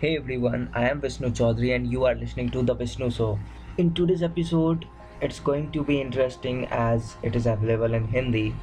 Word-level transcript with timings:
Hey 0.00 0.16
everyone, 0.16 0.70
I 0.74 0.88
am 0.88 1.00
Vishnu 1.00 1.30
Chaudhary 1.30 1.74
and 1.74 1.90
you 1.90 2.04
are 2.04 2.14
listening 2.14 2.50
to 2.50 2.62
The 2.62 2.72
Vishnu 2.72 3.10
Show. 3.10 3.36
In 3.78 3.94
today's 3.94 4.22
episode, 4.22 4.84
it's 5.20 5.40
going 5.40 5.72
to 5.72 5.82
be 5.82 6.00
interesting 6.00 6.66
as 6.66 7.16
it 7.24 7.34
is 7.34 7.46
available 7.46 7.92
in 7.92 8.06
Hindi. 8.06 8.54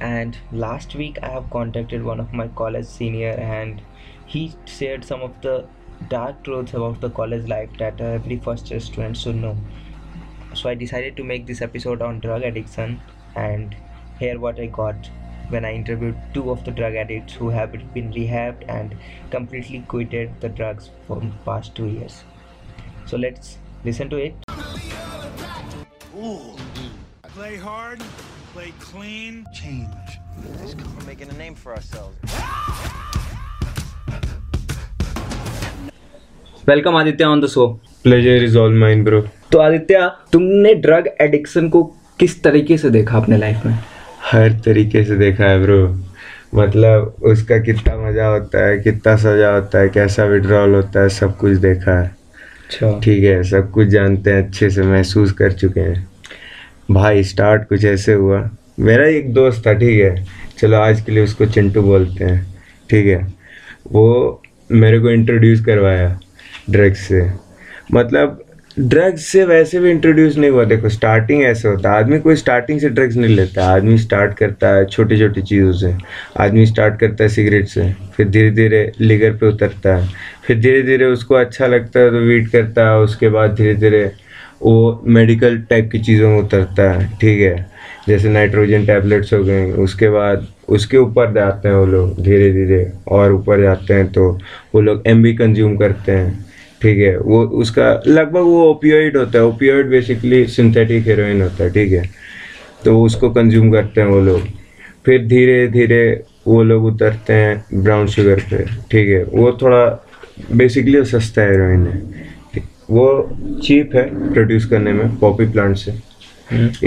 And 0.00 0.36
last 0.50 0.96
week, 0.96 1.20
I 1.22 1.28
have 1.28 1.48
contacted 1.50 2.02
one 2.02 2.18
of 2.18 2.32
my 2.32 2.48
college 2.48 2.86
senior 2.86 3.34
and 3.34 3.82
he 4.26 4.52
shared 4.64 5.04
some 5.04 5.22
of 5.22 5.40
the 5.42 5.64
dark 6.08 6.42
truths 6.42 6.74
about 6.74 7.00
the 7.00 7.10
college 7.10 7.46
life 7.46 7.70
that 7.78 8.00
every 8.00 8.40
first 8.40 8.68
year 8.68 8.80
student 8.80 9.16
should 9.16 9.36
know. 9.36 9.56
So 10.54 10.68
I 10.68 10.74
decided 10.74 11.16
to 11.18 11.22
make 11.22 11.46
this 11.46 11.62
episode 11.62 12.02
on 12.02 12.18
drug 12.18 12.42
addiction 12.42 13.00
and 13.36 13.76
hear 14.18 14.40
what 14.40 14.58
I 14.58 14.66
got 14.66 15.08
when 15.49 15.65
I 15.65 15.73
interviewed 15.73 16.15
two 16.33 16.51
of 16.51 16.63
the 16.63 16.71
drug 16.71 16.95
addicts 16.95 17.33
who 17.33 17.49
have 17.49 17.71
been 17.93 18.11
rehabbed 18.13 18.63
and 18.67 18.95
completely 19.31 19.83
quitted 19.87 20.29
the 20.41 20.49
drugs 20.49 20.89
for 21.07 21.19
the 21.19 21.31
past 21.45 21.75
two 21.75 21.87
years. 21.87 22.23
So 23.05 23.17
let's 23.17 23.57
listen 23.83 24.09
to 24.11 24.17
it. 24.17 24.35
Ooh. 26.15 26.55
Play 27.23 27.57
hard, 27.57 28.01
play 28.53 28.73
clean. 28.79 29.45
change. 29.53 30.19
Just 30.61 30.77
come 30.77 30.95
We're 30.97 31.05
making 31.05 31.29
a 31.29 31.37
name 31.37 31.55
for 31.55 31.75
ourselves. 31.75 32.17
Welcome 36.69 36.95
Aditya 36.95 37.23
on 37.23 37.41
the 37.41 37.47
show 37.47 37.67
pleasure 38.03 38.43
is 38.43 38.55
all 38.57 38.77
mine 38.79 39.03
bro 39.03 39.21
तो 39.51 39.59
आदित्य 39.59 40.09
तुमने 40.31 40.73
drug 40.81 41.07
addiction 41.21 41.69
को 41.69 41.83
किस 42.19 42.41
तरीके 42.43 42.77
से 42.77 42.89
देखा 42.89 43.17
अपने 43.17 43.37
life 43.37 43.65
में 43.65 43.77
हर 44.24 44.52
तरीके 44.64 45.04
से 45.04 45.16
देखा 45.16 45.44
है 45.44 45.62
ब्रो 45.62 45.86
मतलब 46.54 47.14
उसका 47.22 47.58
कितना 47.58 47.96
मज़ा 47.98 48.26
होता 48.26 48.64
है 48.66 48.78
कितना 48.78 49.14
सजा 49.16 49.50
होता 49.54 49.78
है 49.78 49.88
कैसा 49.88 50.24
विड्रॉल 50.24 50.74
होता 50.74 51.00
है 51.00 51.08
सब 51.08 51.36
कुछ 51.36 51.56
देखा 51.58 51.98
है। 52.00 52.06
अच्छा। 52.06 52.98
ठीक 53.04 53.24
है 53.24 53.42
सब 53.42 53.70
कुछ 53.70 53.88
जानते 53.88 54.30
हैं 54.30 54.46
अच्छे 54.46 54.70
से 54.70 54.82
महसूस 54.82 55.32
कर 55.32 55.52
चुके 55.52 55.80
हैं। 55.80 56.06
भाई 56.90 57.24
स्टार्ट 57.24 57.68
कुछ 57.68 57.84
ऐसे 57.84 58.12
हुआ। 58.12 58.48
मेरा 58.80 59.06
एक 59.08 59.32
दोस्त 59.34 59.66
था 59.66 59.72
ठीक 59.74 60.00
है। 60.02 60.24
चलो 60.58 60.76
आज 60.76 61.00
के 61.00 61.12
लिए 61.12 61.24
उसको 61.24 61.46
चिंटू 61.46 61.82
बोलते 61.82 62.24
हैं। 62.24 62.42
ठीक 62.90 63.06
है। 63.06 63.22
वो 63.92 64.42
मेरे 64.70 64.98
को 65.00 65.10
इंट्रोड्यूस 65.10 65.64
करवाया 65.64 66.18
ड्रग्स 66.70 67.06
से। 67.08 67.22
मतलब 67.94 68.43
ड्रग्स 68.76 69.24
से 69.26 69.44
वैसे 69.44 69.80
भी 69.80 69.90
इंट्रोड्यूस 69.90 70.36
नहीं 70.36 70.50
हुआ। 70.50 70.64
देखो 70.64 70.88
स्टार्टिंग 70.88 71.42
ऐसे 71.42 71.68
होता 71.68 71.90
है। 71.92 71.98
आदमी 71.98 72.18
कोई 72.20 72.36
स्टार्टिंग 72.36 72.80
से 72.80 72.88
ड्रग्स 72.88 73.16
नहीं 73.16 73.34
लेता। 73.36 73.64
आदमी 73.64 73.98
स्टार्ट 73.98 74.34
करता 74.34 74.68
है 74.68 74.84
छोटी 74.84 75.18
छोटी 75.18 75.42
चीज़ों 75.42 75.72
से। 75.72 75.92
आदमी 76.36 76.64
स्टार्ट 76.66 76.98
करता 77.00 77.24
है 77.24 77.28
सिगरेट 77.28 77.66
से। 77.68 77.92
फिर 78.16 78.28
धीरे 78.28 78.50
धीरे 78.50 78.90
लिगर 79.00 79.32
पे 79.32 79.46
उतरता 79.46 79.94
है। 79.96 80.08
फिर 80.46 80.58
धीरे 80.60 80.82
धीरे 80.82 81.04
उसको 81.04 81.34
अच्छा 81.34 81.66
लगता 81.66 82.00
है 82.00 82.10
तो 82.10 82.18
वीट 82.18 82.48
करता 82.48 82.88
है। 82.88 82.98
उसके 82.98 83.28
बाद 83.28 83.54
धीरे 83.54 83.74
धीरे 83.74 84.10
वो 84.62 85.02
मेडिकल 85.06 85.58
टाइप 85.70 85.90
की 85.92 85.98
चीज़ों 85.98 86.28
में 86.30 86.38
उतरता 86.38 86.90
है। 86.92 87.08
ठीक 87.20 87.40
है? 87.40 87.66
जैसे 88.08 88.28
नाइट्रोजन 88.28 88.86
टैबलेट्स 88.86 89.32
हो 89.32 89.42
गए। 89.44 89.70
उसके 89.72 90.08
बाद 90.08 90.46
उसके 90.68 90.96
ऊपर 90.96 91.32
जाते 91.34 91.68
हैं 91.68 91.74
वो 91.74 91.86
लोग 91.86 92.22
धीरे 92.22 92.50
धीरे 92.52 92.86
और 93.08 93.32
ऊपर 93.32 93.62
जाते 93.62 93.94
हैं 93.94 94.06
तो 94.12 94.30
वो 94.74 94.80
लोग 94.80 95.02
एम 95.06 95.22
कंज्यूम 95.36 95.76
करते 95.76 96.12
हैं। 96.12 96.44
ठीक 96.80 96.98
है 96.98 97.16
वो 97.18 97.42
उसका 97.60 97.88
लगभग 98.06 98.42
वो 98.42 98.62
ओपियोइड 98.70 99.16
होता 99.16 99.38
है 99.38 99.44
ओपियोइड 99.44 99.88
बेसिकली 99.90 100.44
सिंथेटिक 100.48 101.06
हेरोइन 101.06 101.42
होता 101.42 101.64
है 101.64 101.70
ठीक 101.72 101.92
है। 101.92 102.02
तो 102.84 103.00
उसको 103.02 103.30
कंज्यूम 103.30 103.70
करते 103.72 104.00
हैं 104.00 104.08
वो 104.08 104.20
लोग। 104.20 104.42
फिर 105.04 105.26
धीरे 105.26 105.66
धीरे 105.68 106.02
वो 106.46 106.62
लोग 106.62 106.84
उतरते 106.84 107.32
हैं 107.32 107.82
ब्राउन 107.82 108.06
शुगर 108.06 108.40
पे 108.50 108.64
ठीक 108.90 109.08
है। 109.08 109.22
वो 109.24 109.52
थोड़ा 109.62 109.84
बेसिकली 110.52 110.98
वो 110.98 111.04
सस्ता 111.04 111.42
हेरोइन 111.42 111.86
है। 111.86 112.62
वो 112.90 113.06
चीप 113.64 113.94
है 113.94 114.32
प्रोड्यूस 114.32 114.64
करने 114.66 114.92
में 114.92 115.16
पॉपी 115.18 115.46
प्लांट 115.52 115.76
से। 115.76 115.92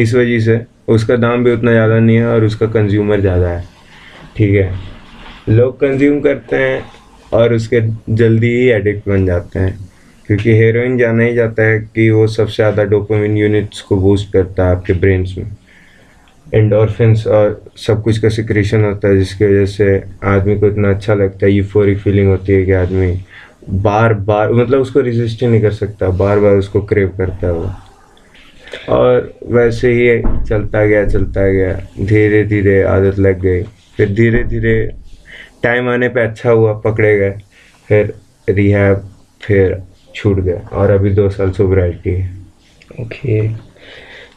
इस 0.02 0.14
वजह 0.16 0.40
से 0.40 0.60
उसका 0.88 1.16
दाम 1.16 1.44
भी 1.44 1.52
उतना 1.52 1.72
ज़्यादा 1.72 2.00
नहीं 2.00 2.18
है 2.18 2.28
और 2.28 2.44
उसका 2.46 2.66
कंज्यूमर 2.68 3.22
ज़्यादा 3.22 3.50
है 3.50 3.64
ठीक 4.38 4.56
है। 4.56 4.72
लोग 5.50 5.80
कंज्यूम 5.80 6.20
करते 6.22 6.56
हैं 6.56 6.82
और 7.34 7.54
उसके 7.54 7.82
जल्दी 8.16 8.50
ही 8.50 8.68
एडिक्ट 8.70 9.08
बन 9.10 9.26
जाते 9.26 9.60
हैं। 9.60 9.78
क्योंकि 10.28 10.56
हेरोइन 10.58 10.98
जाना 10.98 11.24
ही 11.24 11.34
जाता 11.36 11.64
है 11.64 11.80
कि 11.96 12.10
वो 12.10 12.26
सबसे 12.28 12.56
ज़्यादा 12.56 12.84
डोपामिन 12.86 13.38
यूनिट्स 13.38 13.82
को 13.82 13.96
बूस्ट 13.98 14.32
करता 14.34 14.66
है 14.66 14.76
आपके 14.76 14.94
ब्रेन्स 14.94 15.38
में। 15.38 15.46
एंडोर्फिन्स 16.48 17.26
और 17.28 17.62
सब 17.78 18.02
कुछ 18.04 18.18
का 18.18 18.30
सिक्रेशन 18.30 18.84
होता 18.84 19.08
है, 19.08 19.18
जिसकी 19.18 19.46
वजह 19.46 19.66
से 19.66 20.04
आदमी 20.26 20.58
को 20.60 20.68
इतना 20.68 20.90
अच्छा 20.90 21.14
लगता 21.14 21.46
है 21.46 21.52
यूफोरिक 21.52 21.98
फीलिंग 22.00 22.28
होती 22.28 22.54
है 22.54 22.66
कि 22.66 22.72
आदमी 22.74 23.12
बार 23.70 24.14
बार 24.14 24.52
मतलब 24.54 24.82
उसको 24.82 25.00
रिजिस्ट 25.00 25.42
ही 25.42 25.48
नहीं 25.48 25.62
कर 25.62 25.72
सकता, 25.72 26.10
बार 26.10 26.40
बार 26.40 26.56
उसको 26.56 26.82
क्रेव 26.82 27.12
करता 27.18 27.48
है 27.48 27.54
वो। 27.54 27.70
और 28.90 29.34
वैसे 29.48 29.92
ही 29.92 30.22
चलता 30.46 30.86
गया 30.86 31.06
चलता 31.08 31.48
गया 31.48 31.74
धीरे 32.00 32.44
धीरे 32.44 32.82
आदत 32.86 33.20
लग 33.20 33.42
गई। 33.42 33.64
फिर 33.98 34.14
धीरे 34.14 34.44
धीरे 34.44 34.76
टाइम 35.64 35.90
आने 35.90 36.10
पे 36.10 36.22
अच्छा 36.22 36.50
हुआ 36.50 36.74
पकड़े 36.82 37.18
गए। 37.18 37.38
फिर 37.90 38.14
रिहैब 38.50 39.10
फिर 39.42 39.78
छूट 40.16 40.40
गए 40.40 40.62
और 40.74 40.92
अभी 40.92 41.10
दो 41.14 41.30
साल 41.30 41.52
सोब्राइटी 41.52 42.10
है। 42.12 42.30
ओके 43.02 43.48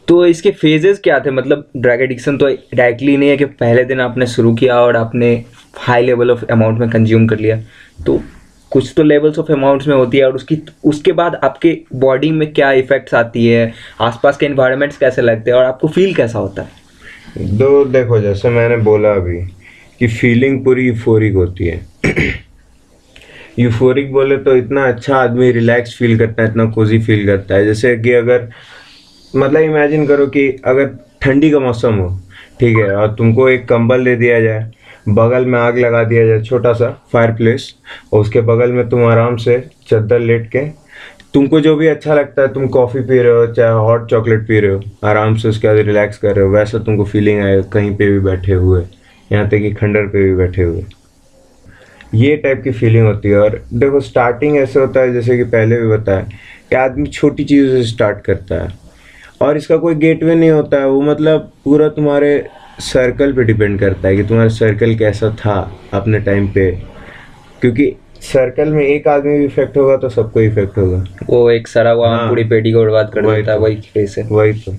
तो 0.09 0.25
इसके 0.27 0.51
फेजेस 0.51 0.99
क्या 1.05 1.19
थे? 1.21 1.31
मतलब 1.31 1.69
ड्रग 1.77 2.01
एडिक्शन 2.03 2.37
तो 2.39 2.47
डायरेक्टली 2.47 3.17
नहीं 3.17 3.29
है 3.29 3.37
कि 3.37 3.45
पहले 3.45 3.85
दिन 3.85 4.01
आपने 4.01 4.27
शुरू 4.27 4.55
किया 4.55 4.81
और 4.81 4.97
आपने 4.97 5.33
हाई 5.79 6.03
लेवल 6.03 6.31
ऑफ़ 6.31 6.45
अमाउंट 6.45 6.79
में 6.79 6.89
कंज्यूम 6.91 7.27
कर 7.27 7.39
लिया। 7.39 7.61
तो 8.07 8.21
कुछ 8.73 8.93
तो 8.97 9.03
लेवल्स 9.03 9.39
ऑफ़ 9.39 9.53
अमाउंट्स 9.53 9.87
में 9.89 9.95
होती 9.97 10.19
है 10.19 10.25
और 10.25 10.35
उसकी 10.35 10.59
उसके 10.85 11.13
बाद 11.13 11.35
आपके 11.45 11.77
बॉडी 11.95 12.31
में 12.31 12.53
क्या 12.53 12.71
इफेक्ट्स 12.73 13.15
आती 13.15 13.47
है? 13.47 13.73
आसपास 14.01 14.37
के 14.37 14.47
इन्वायरमेंट्स 14.47 14.99
कैसे 14.99 15.23
लगते 15.23 15.51
हैं 15.51 15.59
और 15.59 15.65
आपको 15.65 15.89
फील 15.89 16.15
कैसा 16.15 16.39
होता 16.39 16.63
है? 16.63 16.69
दो 17.59 17.85
देखो 17.85 18.21
जैसे 18.21 18.49
मैंने 18.49 18.77
बोला 18.77 19.13
अभी 19.13 19.39
कि 20.00 20.06
फीलिंग 20.09 20.65
पूरी 20.65 20.87
यूफोरिक 20.87 21.34
होती 21.34 21.66
है। 21.66 21.81
यूफोरिक 23.59 24.12
बोले 24.12 24.37
तो 24.37 24.56
इतना 24.56 24.87
अच्छा 24.88 25.16
आदमी 25.16 25.50
रिलैक्स 25.53 25.97
फील 25.99 26.19
करता 26.19 26.43
है, 26.43 26.49
इतना 26.49 26.65
कोजी 26.65 26.99
फील 26.99 27.27
करता 27.27 27.55
है। 27.55 27.65
जैसे 27.65 27.97
कि 27.97 28.12
अगर 28.12 28.49
मतलब 29.37 29.60
इमेजिन 29.60 30.06
करो 30.06 30.27
कि 30.27 30.49
अगर 30.65 30.87
ठंडी 31.22 31.50
का 31.50 31.59
मौसम 31.59 31.94
हो, 31.94 32.09
ठीक 32.60 32.77
है, 32.77 32.91
और 32.97 33.15
तुमको 33.15 33.49
एक 33.49 33.69
कंबल 33.69 34.05
दे 34.05 34.16
दिया 34.16 34.41
जाए, 34.41 34.71
बगल 35.09 35.44
में 35.44 35.59
आग 35.59 35.78
लगा 35.78 36.03
दिया 36.05 36.27
जाए, 36.27 36.41
छोटा 36.43 36.72
सा 36.72 36.91
फायर 37.12 37.31
प्लेस 37.31 37.75
और 38.12 38.21
उसके 38.21 38.41
बगल 38.41 38.72
में 38.72 38.89
तुम 38.89 39.05
आराम 39.05 39.37
से 39.37 39.59
चद्दर 39.89 40.21
लेट 40.21 40.47
के, 40.47 40.65
तुमको 41.34 41.60
जो 41.60 41.75
भी 41.77 41.87
अच्छा 41.87 42.15
लगता 42.15 42.43
है, 42.43 42.53
तुम 42.55 42.66
कॉफ़ी 42.69 43.00
पी 43.00 43.19
रहे 43.19 43.33
हो, 43.33 43.47
चाहे 43.47 43.72
हॉट 43.72 44.09
चॉकलेट 44.10 44.47
पी 44.49 44.60
रहे 44.60 44.71
हो, 44.71 44.83
आराम 45.05 45.37
से 45.37 45.49
उसके 45.49 45.69
बाद 45.69 45.77
रिलैक्स 45.77 46.19
कर 46.19 46.37
रहे 46.37 46.44
हो, 46.44 46.50
वैसा 46.50 46.78
तुमको 46.78 47.05
फीलिंग 47.05 47.41
आएगा 47.41 47.62
कहीं 47.62 47.94
पे 47.97 48.10
भी 48.10 48.21
बैठे 48.21 48.53
हुए। 48.53 48.83
यहाँ 49.31 49.49
तक 49.49 49.59
कि 49.59 49.71
खंडर 49.73 50.07
पे 50.07 50.23
भी 50.25 50.35
बैठे 50.37 50.63
हुए। 50.63 50.85
ये 52.15 52.37
टाइप 52.37 52.63
की 52.63 52.71
फीलिंग 52.71 53.07
होती 53.07 53.29
है 53.29 53.39
और 53.39 53.63
देखो 53.75 54.01
स्टार्टिंग 54.01 54.57
ऐसे 54.57 54.81
होता 54.81 55.01
है 55.01 55.13
जैसे 55.13 55.37
कि 55.37 55.45
पहले 55.47 55.81
भी 55.81 55.89
बताया 55.89 56.21
कि 56.71 56.77
आदमी 56.77 57.07
छोटी 57.09 57.45
चीज़ों 57.45 57.69
से 57.73 57.83
स्टार्ट 57.89 58.21
करता 58.25 58.63
है 58.63 58.79
और 59.41 59.57
इसका 59.57 59.77
कोई 59.77 59.95
गेटवे 59.95 60.35
नहीं 60.35 60.51
होता 60.51 60.81
है। 60.81 60.89
वो 60.89 61.01
मतलब 61.03 61.51
पूरा 61.65 61.89
तुम्हारे 61.89 62.33
सर्कल 62.83 63.33
पे 63.33 63.45
डिपेंड 63.45 63.79
करता 63.81 64.09
है 64.09 64.17
कि 64.17 64.23
तुम्हारा 64.23 64.49
सर्कल 64.51 64.95
कैसा 64.95 65.31
था 65.41 65.57
अपने 65.95 66.19
टाइम 66.21 66.49
पे। 66.49 66.71
क्योंकि 67.61 67.93
सर्कल 68.23 68.69
में 68.69 68.85
एक 68.85 69.09
आदमी 69.09 69.39
भी 69.39 69.45
इफ़ेक्ट 69.45 69.77
होगा 69.77 69.97
तो 69.97 70.09
सबको 70.09 70.41
इफ़ेक्ट 70.41 70.79
होगा। 70.79 71.05
वो 71.29 71.51
एक 71.51 71.69
सरा 71.69 71.91
हुआ 71.91 72.09
हाँ। 72.09 72.29
पूरी 72.29 72.45
पेटी 72.45 72.73
को 72.73 72.81
बर्बाद 72.81 73.11
कर 73.15 73.27
देता 73.27 73.53
है 73.53 73.59
तो। 73.59 73.65
वही 73.65 73.77
केस 73.77 74.15
है। 74.19 74.25
वही 74.27 74.53
तो। 74.53 74.73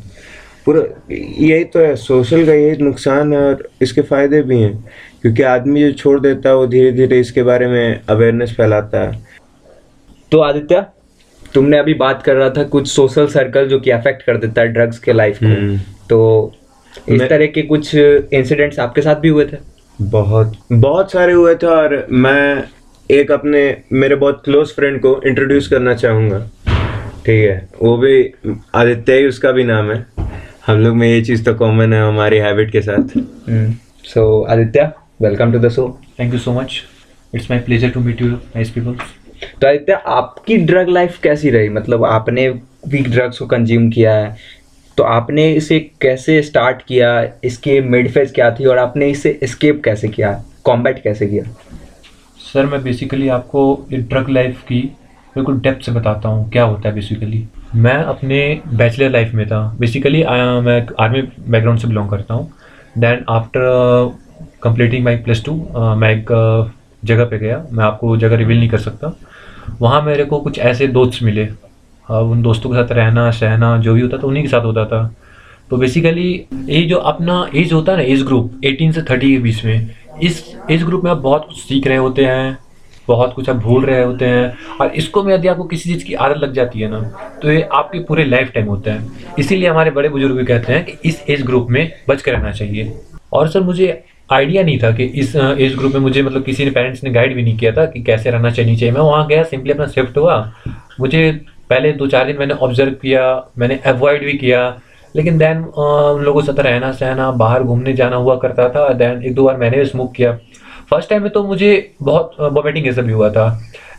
पूरा 0.65 0.81
यही 1.11 1.63
तो 1.63 1.79
है 1.79 1.95
सोशल 1.95 2.45
का 2.45 2.53
यही 2.53 2.83
नुकसान 2.83 3.33
है 3.33 3.39
और 3.43 3.67
इसके 3.81 4.01
फ़ायदे 4.01 4.41
भी 4.41 4.59
हैं 4.59 4.73
क्योंकि 5.21 5.43
आदमी 5.43 5.81
जो 5.83 5.91
छोड़ 5.93 6.19
देता 6.19 6.49
है 6.49 6.55
वो 6.55 6.67
धीरे 6.67 6.91
धीरे 6.91 7.19
इसके 7.19 7.43
बारे 7.43 7.67
में 7.67 7.99
अवेयरनेस 8.09 8.53
फैलाता 8.57 8.99
है। 8.99 9.21
तो 10.31 10.39
आदित्य 10.39 10.85
तुमने 11.53 11.77
अभी 11.77 11.93
बात 11.93 12.23
कर 12.23 12.35
रहा 12.35 12.49
था 12.49 12.63
कुछ 12.63 12.87
सोशल 12.87 13.27
सर्कल 13.27 13.67
जो 13.67 13.79
कि 13.79 13.91
अफेक्ट 13.91 14.21
कर 14.23 14.37
देता 14.37 14.61
है 14.61 14.67
ड्रग्स 14.67 14.99
के 14.99 15.13
लाइफ 15.13 15.39
को। 15.39 15.45
हम्म। 15.45 15.77
तो 16.09 16.53
इस 17.09 17.21
तरह 17.21 17.45
के 17.47 17.61
कुछ 17.63 17.93
इंसिडेंट्स 17.95 18.79
आपके 18.79 19.01
साथ 19.01 19.15
भी 19.15 19.29
हुए 19.29 19.45
थे? 19.45 19.57
बहुत 19.99 20.53
बहुत 20.71 21.11
सारे 21.11 21.33
हुए 21.33 21.55
थे 21.55 21.67
और 21.67 22.05
मैं 22.11 22.63
एक 23.09 23.31
अपने 23.31 23.61
मेरे 23.91 24.15
बहुत 24.15 24.41
क्लोज 24.45 24.73
फ्रेंड 24.75 24.99
को 25.01 25.19
इंट्रोड्यूस 25.27 25.67
करना 25.67 25.93
चाहूँगा। 25.95 26.39
ठीक 27.25 27.49
है 27.49 27.67
वो 27.81 27.97
भी 27.97 28.33
आदित्य 28.75 29.17
ही 29.17 29.27
उसका 29.27 29.51
भी 29.51 29.63
नाम 29.63 29.91
है। 29.91 30.05
हम 30.65 30.77
लोग 30.77 30.95
में 30.95 31.07
ये 31.07 31.21
चीज़ 31.25 31.43
तो 31.43 31.53
कॉमन 31.55 31.93
है 31.93 32.01
हमारी 32.01 32.37
हैबिट 32.37 32.71
के 32.71 32.81
साथ। 32.81 33.17
So 34.05 34.41
Aditya 34.43 34.81
welcome 35.21 35.51
to 35.51 35.59
the 35.59 35.69
show 35.69 35.87
thank 36.19 36.33
you 36.33 36.39
so 36.39 36.51
much 36.53 36.73
it's 37.35 37.47
my 37.51 37.57
pleasure 37.65 37.89
to 37.89 38.01
meet 38.01 38.21
you, 38.21 38.29
nice 38.55 38.73
people. 38.75 38.99
तो 39.61 39.67
आदित्य 39.67 39.93
आपकी 40.07 40.57
ड्रग 40.57 40.89
लाइफ 40.89 41.17
कैसी 41.23 41.49
रही? 41.49 41.69
मतलब 41.69 42.05
आपने 42.05 42.49
भी 42.87 42.99
ड्रग्स 42.99 43.39
को 43.39 43.45
कंज्यूम 43.45 43.89
किया 43.91 44.13
है 44.15 44.35
तो 44.97 45.03
आपने 45.03 45.51
इसे 45.53 45.79
कैसे 46.01 46.41
स्टार्ट 46.41 46.81
किया? 46.87 47.09
इसके 47.43 47.79
मिड 47.81 48.11
फ़ेज़ 48.11 48.33
क्या 48.33 48.51
थी 48.59 48.65
और 48.65 48.77
आपने 48.77 49.09
इसे 49.11 49.39
एस्केप 49.43 49.81
कैसे 49.85 50.07
किया? 50.07 50.31
कॉम्बैट 50.63 51.01
कैसे 51.03 51.27
किया? 51.27 51.43
सर 52.53 52.65
मैं 52.65 52.83
बेसिकली 52.83 53.27
आपको 53.29 53.63
ड्रग 53.93 54.29
लाइफ 54.29 54.61
की 54.67 54.81
बिल्कुल 55.35 55.59
डेप्थ 55.59 55.85
से 55.85 55.91
बताता 55.91 56.29
हूँ 56.29 56.49
क्या 56.51 56.63
होता 56.63 56.89
है 56.89 56.95
बेसिकली 56.95 57.43
मैं 57.75 57.93
अपने 57.93 58.39
बैचलर 58.67 59.09
लाइफ 59.09 59.33
में 59.33 59.45
था। 59.47 59.59
बेसिकली 59.79 60.23
मैं 60.23 60.85
आर्मी 60.99 61.21
बैकग्राउंड 61.21 61.79
से 61.79 61.87
बिलोंग 61.87 62.09
करता 62.09 62.33
हूँ। 62.33 62.51
Then 62.97 63.23
after 63.29 63.61
completing 64.63 65.03
my 65.05 65.15
plus 65.17 65.43
two 65.45 65.53
मैं 65.97 66.09
एक 66.11 66.31
uh, 66.31 66.71
जगह 67.05 67.25
पे 67.25 67.37
गया। 67.39 67.63
मैं 67.71 67.83
आपको 67.83 68.15
जगह 68.17 68.35
रिवील 68.35 68.57
नहीं 68.59 68.69
कर 68.69 68.77
सकता। 68.77 69.15
वहाँ 69.81 70.01
मेरे 70.01 70.25
को 70.25 70.39
कुछ 70.39 70.59
ऐसे 70.59 70.87
दोस्त 70.87 71.23
मिले। 71.23 71.45
अब 71.45 72.31
उन 72.31 72.41
दोस्तों 72.41 72.69
के 72.69 72.75
साथ 72.75 72.91
रहना 72.95 73.29
सहना 73.31 73.77
जो 73.77 73.93
भी 73.93 74.01
होता 74.01 74.17
था 74.17 74.27
उन्हीं 74.27 74.43
के 74.43 74.49
साथ 74.49 74.63
होता 74.65 74.85
था। 74.85 75.03
तो 75.69 75.77
बेसिकली 75.77 76.29
ये 76.53 76.81
जो 76.83 76.97
अपना 76.97 77.45
एज 77.55 77.73
होता 77.73 77.91
है 77.91 77.97
ना 77.97 78.03
एज 78.03 78.23
ग्रुप 78.23 78.59
18 78.65 78.91
से 78.91 79.01
30 79.01 79.19
के 79.21 79.37
बीच 79.37 79.63
में 79.65 79.89
इस 80.23 80.43
एज 80.71 80.83
ग्रुप 80.83 81.03
में 81.03 81.11
आप 81.11 81.17
बहुत 81.17 81.45
कुछ 81.47 81.57
सीख 81.57 81.87
रहे 81.87 81.97
होते 81.97 82.25
हैं। 82.25 82.57
बहुत 83.07 83.33
कुछ 83.33 83.49
आप 83.49 83.55
भूल 83.57 83.85
रहे 83.85 84.03
होते 84.03 84.25
हैं 84.25 84.77
और 84.81 84.91
इसको 84.95 85.23
में 85.23 85.33
यदि 85.33 85.47
आपको 85.47 85.63
किसी 85.63 85.93
चीज़ 85.93 86.05
की 86.05 86.13
आदत 86.15 86.37
लग 86.37 86.53
जाती 86.53 86.79
है 86.79 86.89
ना 86.89 86.99
तो 87.41 87.51
ये 87.51 87.61
आपके 87.73 87.99
पूरे 87.99 88.25
लाइफ 88.25 88.51
टाइम 88.53 88.67
होता 88.67 88.93
है। 88.93 89.07
इसीलिए 89.39 89.69
हमारे 89.69 89.91
बड़े 89.91 90.09
बुज़ुर्ग 90.09 90.35
भी 90.37 90.45
कहते 90.45 90.73
हैं 90.73 90.85
कि 90.85 90.97
इस 91.09 91.23
एज 91.29 91.41
ग्रुप 91.45 91.67
में 91.69 91.91
बच 92.09 92.21
कर 92.21 92.31
रहना 92.31 92.51
चाहिए। 92.51 92.93
और 93.33 93.47
सर, 93.47 93.61
मुझे 93.61 94.03
आइडिया 94.29 94.63
नहीं 94.63 94.77
था 94.79 94.91
कि 94.91 95.03
इस 95.03 95.35
एज 95.35 95.75
ग्रुप 95.77 95.93
में 95.93 96.01
मुझे 96.01 96.21
मतलब 96.23 96.43
किसी 96.43 96.65
ने 96.65 96.71
पेरेंट्स 96.71 97.03
ने 97.03 97.09
गाइड 97.11 97.35
भी 97.35 97.43
नहीं 97.43 97.57
किया 97.57 97.71
था 97.71 97.85
कि 97.85 98.01
कैसे 98.03 98.31
रहना 98.31 98.51
चाहिए 98.51 98.75
चाहिए 98.75 98.91
मैं 98.91 99.01
वहाँ 99.01 99.25
गया 99.27 99.43
सिंपली 99.43 99.71
अपना 99.73 99.87
शिफ्ट 99.87 100.17
हुआ। 100.17 100.37
मुझे 100.99 101.31
पहले 101.69 101.91
दो 101.93 102.07
चार 102.07 102.25
दिन 102.25 102.37
मैंने 102.37 102.53
ऑब्ज़र्व 102.53 102.91
किया, 102.91 103.51
मैंने 103.57 103.79
अवॉइड 103.85 104.25
भी 104.25 104.33
किया। 104.37 104.79
लेकिन 105.15 105.37
देन 105.37 105.57
लोगों 106.23 106.41
से 106.41 106.51
रहना 106.53 106.91
सहना 106.91 107.29
बाहर 107.33 107.63
घूमने 107.63 107.93
जाना 107.93 108.15
हुआ 108.15 108.35
करता 108.35 108.67
था। 108.69 108.87
देन 108.93 109.23
एक 109.23 109.35
दो 109.35 109.43
बार 109.43 109.57
मैंने 109.57 109.77
भी 109.77 109.85
स्मोक 109.85 110.13
किया। 110.13 110.37
फ़र्स्ट 110.91 111.09
टाइम 111.09 111.21
में 111.23 111.31
तो 111.31 111.43
मुझे 111.43 111.71
बहुत 112.01 112.35
वॉमिटिंग 112.41 112.85
ये 112.85 112.93
सब 112.93 113.05
भी 113.05 113.13
हुआ 113.13 113.29
था। 113.29 113.47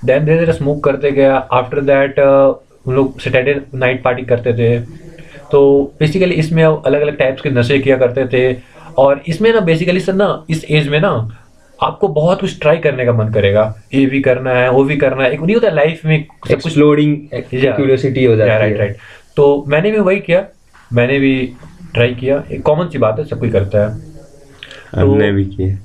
देन 0.05 0.25
धीरे 0.25 0.39
धीरे 0.39 0.53
स्मोक 0.53 0.83
करते 0.85 1.11
गया। 1.13 1.37
आफ्टर 1.53 1.81
दैट 1.83 2.19
उन 2.19 2.95
लोग 2.95 3.21
सैटरडे 3.21 3.61
नाइट 3.75 4.03
पार्टी 4.03 4.23
करते 4.25 4.53
थे। 4.55 4.79
तो 5.53 5.61
बेसिकली 6.01 6.35
इसमें 6.35 6.63
अलग 6.65 7.01
अलग 7.01 7.17
टाइप्स 7.19 7.43
के 7.43 7.51
नशे 7.51 7.79
किया 7.79 7.97
करते 7.99 8.25
थे। 8.33 8.57
और 8.99 9.23
इसमें 9.29 9.53
ना 9.53 9.61
बेसिकली 9.61 10.01
सर 10.01 10.15
ना 10.15 10.45
इस 10.51 10.65
एज 10.71 10.89
में 10.89 10.99
ना 11.01 11.11
आपको 11.79 12.09
बहुत 12.09 12.41
कुछ 12.41 12.59
ट्राई 12.61 12.77
करने 12.79 13.05
का 13.05 13.13
मन 13.13 13.33
करेगा। 13.33 13.63
ये 13.95 14.05
भी 14.07 14.21
करना 14.23 14.51
है 14.55 14.71
वो 14.71 14.83
भी 14.85 14.97
करना 14.97 15.23
है। 15.25 15.31
एक 15.33 15.41
नहीं 15.41 15.55
होता 15.57 15.71
लाइफ 15.71 16.05
में 16.07 16.19
सब 16.19 16.35
कुछ 16.43 16.51
एक्सप्लोरिंग 16.53 17.17
क्यूरियोसिटी 17.33 18.25
हो 18.25 18.37
जाती 18.37 18.51
राइट 18.51 18.73
है। 18.73 18.79
राइट 18.79 18.97
तो 19.37 19.65
मैंने 19.69 19.91
भी 19.91 19.99
वही 20.01 20.21
किया। 20.21 20.45
मैंने 20.91 21.19
भी 21.21 21.35
ट्राई 21.95 22.15
किया। 22.15 22.43
एक 22.53 22.63
कॉमन 22.63 22.89
सी 22.89 22.99
बात 22.99 23.19
है 23.19 23.25
सब 23.25 23.41
कोई 23.41 23.51
करता 23.51 23.87
है। 23.87 23.91
हमने 24.95 25.33
भी 25.33 25.45
किया। 25.47 25.77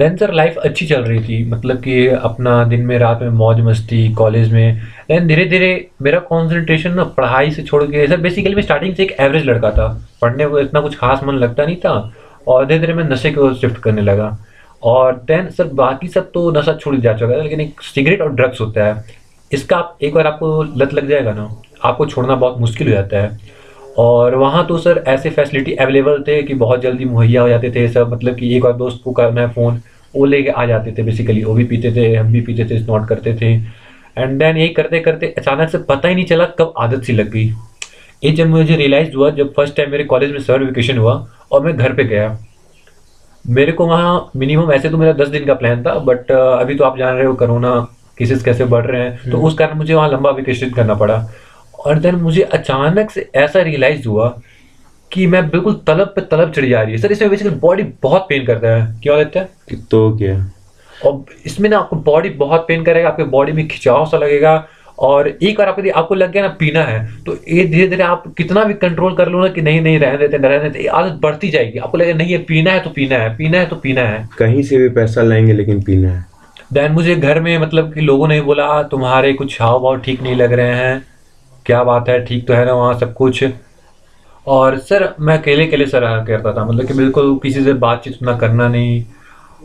देन 0.00 0.16
सर 0.16 0.32
लाइफ 0.34 0.56
अच्छी 0.56 0.86
चल 0.86 1.02
रही 1.02 1.20
थी। 1.20 1.44
मतलब 1.44 1.80
कि 1.82 2.06
अपना 2.08 2.52
दिन 2.64 2.84
में, 2.86 2.96
रात 2.98 3.22
में 3.22 3.28
मौज 3.30 3.60
मस्ती 3.60 4.12
कॉलेज 4.14 4.52
में। 4.52 4.80
देन 5.08 5.26
धीरे 5.26 5.44
धीरे 5.44 5.88
मेरा 6.02 6.18
कॉन्सेंट्रेशन 6.28 6.92
ना 6.92 7.04
पढ़ाई 7.16 7.50
से 7.50 7.62
छोड़ 7.62 7.82
के 7.84 8.06
सर 8.06 8.20
बेसिकली 8.20 8.54
मैं 8.54 8.62
स्टार्टिंग 8.62 8.94
से 8.94 9.02
एक 9.02 9.14
एवरेज 9.20 9.44
लड़का 9.46 9.70
था। 9.70 9.88
पढ़ने 10.22 10.46
को 10.46 10.58
इतना 10.60 10.80
कुछ 10.80 10.96
खास 10.98 11.24
मन 11.24 11.34
लगता 11.34 11.64
नहीं 11.64 11.76
था 11.76 11.92
और 12.48 12.66
धीरे 12.66 12.80
धीरे 12.80 12.94
मैं 12.94 13.04
नशे 13.04 13.30
की 13.30 13.40
ओर 13.40 13.54
शिफ्ट 13.54 13.78
करने 13.78 14.02
लगा। 14.02 14.36
और 14.82 15.16
देन 15.26 15.50
सर 15.50 15.64
बाकी 15.74 16.08
सब 16.08 16.30
तो 16.32 16.50
नशा 16.50 16.72
छूट 16.74 16.94
जा 16.96 17.12
चुका 17.12 17.36
था, 17.36 17.42
लेकिन 17.42 17.60
एक 17.60 17.80
सिगरेट 17.84 18.20
और 18.22 18.32
ड्रग्स 18.32 18.60
होता 18.60 18.84
है। 18.84 19.04
इसका 19.50 19.76
आप 19.76 19.98
एक 20.02 20.14
बार 20.14 20.26
आपको 20.26 20.62
लत 20.62 20.94
लग 20.94 21.08
जाएगा 21.08 21.32
ना। 21.32 21.48
आपको 21.84 22.06
छोड़ना 22.06 22.34
बहुत 22.36 22.58
मुश्किल 22.60 22.88
हो 22.88 22.94
जाता 22.94 23.22
है। 23.22 23.38
और 24.00 24.34
वहाँ 24.36 24.66
तो 24.66 24.78
सर 24.78 25.02
ऐसे 25.08 25.30
फैसिलिटी 25.30 25.72
अवेलेबल 25.76 26.22
थे 26.26 26.42
कि 26.42 26.54
बहुत 26.56 26.80
जल्दी 26.80 27.04
मुहैया 27.04 27.42
हो 27.42 27.48
जाते 27.48 27.70
थे 27.70 27.86
सब 27.88 28.12
मतलब 28.12 28.34
कि 28.34 28.54
एक 28.56 28.62
बार 28.62 28.72
दोस्त 28.76 29.00
को 29.04 29.12
करना 29.12 29.40
है 29.40 29.48
फ़ोन 29.52 29.80
वो 30.14 30.24
लेके 30.24 30.50
आ 30.50 30.64
जाते 30.66 30.92
थे 30.98 31.02
बेसिकली 31.02 31.42
वो 31.44 31.54
भी 31.54 31.64
पीते 31.64 31.92
थे 31.92 32.14
हम 32.14 32.32
भी 32.32 32.40
पीते 32.40 32.64
थे 32.64 32.78
नोट 32.82 33.08
करते 33.08 33.34
थे। 33.40 33.52
एंड 34.16 34.38
देन 34.38 34.56
यही 34.56 34.68
करते 34.68 35.00
करते 35.00 35.34
अचानक 35.38 35.70
से 35.70 35.78
पता 35.88 36.08
ही 36.08 36.14
नहीं 36.14 36.24
चला 36.26 36.44
कब 36.58 36.72
आदत 36.78 37.02
सी 37.04 37.12
लग 37.12 37.30
गई। 37.30 37.44
ये 38.22 38.30
जब 38.32 38.46
मुझे 38.48 38.76
रियलाइज़ 38.76 39.14
हुआ 39.14 39.30
जब 39.32 39.52
फ़र्स्ट 39.54 39.76
टाइम 39.76 39.90
मेरे 39.90 40.04
कॉलेज 40.04 40.32
में 40.32 40.38
सर 40.40 40.62
वेकेशन 40.64 40.98
हुआ 40.98 41.14
और 41.52 41.64
मैं 41.64 41.76
घर 41.76 41.92
पे 41.92 42.04
गया। 42.04 42.38
मेरे 43.44 43.72
को 43.72 43.86
वहाँ 43.86 44.30
मिनिमम 44.36 44.72
ऐसे 44.72 44.88
तो 44.88 44.98
मेरा 44.98 45.12
दस 45.14 45.28
दिन 45.28 45.44
का 45.46 45.54
प्लान 45.54 45.82
था 45.82 45.94
बट 46.00 46.32
अभी 46.32 46.74
तो 46.74 46.84
आप 46.84 46.98
जान 46.98 47.14
रहे 47.14 47.26
हो 47.26 47.34
कोरोना 47.34 47.78
केसेस 48.18 48.42
कैसे 48.44 48.64
बढ़ 48.66 48.86
रहे 48.86 49.02
हैं 49.02 49.30
तो 49.30 49.38
उस 49.38 49.54
कारण 49.54 49.76
मुझे 49.76 49.94
वहाँ 49.94 50.08
लंबा 50.08 50.30
वेकेशन 50.30 50.70
करना 50.70 50.94
पड़ा। 50.94 51.16
और 51.80 51.98
देन 51.98 52.14
मुझे 52.14 52.42
अचानक 52.42 53.10
से 53.10 53.28
ऐसा 53.34 53.62
रियलाइज़ 53.62 54.08
हुआ 54.08 54.28
कि 55.12 55.26
मैं 55.26 55.48
बिल्कुल 55.50 55.80
तलब 55.86 56.12
पे 56.16 56.20
तलब 56.20 56.52
चढ़ी 56.52 56.68
जा 56.68 56.82
रही 56.82 56.92
है। 56.92 56.98
सर 56.98 57.12
इसमें 57.12 57.30
बेसिकली 57.30 57.54
बॉडी 57.58 57.82
बहुत 58.02 58.26
पेन 58.28 58.44
करता 58.46 58.68
है। 58.68 59.00
क्या 59.02 59.16
लगता 59.16 59.40
है? 59.40 59.48
तो 59.90 60.16
क्या? 60.18 60.34
और 60.90 61.24
इसमें 61.46 61.68
ना 61.70 61.78
आपको 61.78 61.96
बॉडी 61.96 62.28
बहुत 62.28 62.64
पेन 62.68 62.84
करेगा 62.84 63.08
आपके 63.08 63.24
बॉडी 63.30 63.52
में 63.52 63.66
खिंचाव 63.68 64.06
सा 64.06 64.18
लगेगा 64.18 64.52
और 64.98 65.28
एक 65.28 65.58
बार 65.58 65.68
आपको 65.68 65.82
आपको 65.90 66.14
लग 66.14 66.32
गया 66.32 66.42
ना 66.42 66.48
पीना 66.60 66.82
है 66.84 66.98
तो 67.26 67.36
ये 67.48 67.64
धीरे 67.64 67.86
धीरे 67.88 68.02
आप 68.02 68.24
कितना 68.38 68.64
भी 68.64 68.74
कंट्रोल 68.74 69.14
कर 69.16 69.28
लो 69.28 69.40
ना 69.40 69.48
कि 69.48 69.62
नहीं 69.62 69.80
नहीं 69.80 69.98
रहने 69.98 70.18
देते 70.18 70.38
न 70.38 70.42
रहने 70.42 70.70
देते 70.70 70.86
आदत 70.86 71.18
बढ़ती 71.22 71.50
जाएगी। 71.50 71.78
आपको 71.78 71.98
लगेगा 71.98 72.18
नहीं 72.18 72.28
ये 72.28 72.38
पीना 72.38 72.72
है 72.72 72.80
तो 72.80 72.90
पीना 72.90 73.18
है 73.18 73.36
पीना 73.36 73.58
है 73.58 73.66
तो 73.66 73.76
पीना 73.76 74.02
है। 74.02 74.28
कहीं 74.38 74.62
से 74.62 74.78
भी 74.78 74.88
पैसा 74.88 75.22
लाएँगे 75.22 75.52
लेकिन 75.52 75.82
पीना 75.82 76.10
है। 76.10 76.24
देन 76.72 76.92
मुझे 76.92 77.14
घर 77.14 77.40
में 77.40 77.56
मतलब 77.58 77.92
कि 77.94 78.00
लोगों 78.00 78.28
ने 78.28 78.40
बोला 78.40 78.82
तुम्हारे 78.82 79.32
कुछ 79.32 79.60
हाव 79.62 79.80
भाव 79.80 80.00
ठीक 80.00 80.22
नहीं 80.22 80.36
लग 80.36 80.52
रहे 80.52 80.74
हैं। 80.74 81.09
क्या 81.66 81.82
बात 81.84 82.08
है? 82.08 82.24
ठीक 82.26 82.46
तो 82.46 82.54
है 82.54 82.64
ना 82.64 82.72
वहाँ 82.74 82.98
सब 82.98 83.14
कुछ? 83.14 83.44
और 84.46 84.78
सर, 84.78 85.14
मैं 85.20 85.38
अकेले 85.38 85.66
अकेले 85.66 85.86
सर 85.86 86.24
करता 86.26 86.52
था 86.52 86.64
मतलब 86.64 86.86
कि 86.86 86.94
बिल्कुल 86.94 87.38
किसी 87.42 87.64
से 87.64 87.72
बातचीत 87.74 88.14
उतना 88.14 88.36
करना 88.38 88.68
नहीं। 88.68 89.04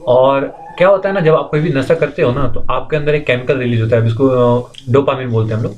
और 0.08 0.42
क्या 0.78 0.88
होता 0.88 1.10
है 1.10 1.16
ना, 1.16 1.22
जब 1.22 1.36
आप 1.36 1.48
कोई 1.52 1.60
भी 1.60 1.70
नशा 1.74 1.96
करते 1.96 2.22
हो 2.22 2.32
ना 2.32 2.48
तो 2.48 2.66
आपके 2.72 2.98
अंदर 2.98 3.16
एक 3.16 3.26
केमिकल 3.28 3.58
रिलीज़ 3.58 3.82
होता 3.82 3.96
है, 3.96 4.04
जिसको 4.04 4.72
डोपामिन 4.90 5.30
बोलते 5.30 5.54
हैं 5.54 5.60
हम 5.60 5.64
लोग। 5.64 5.76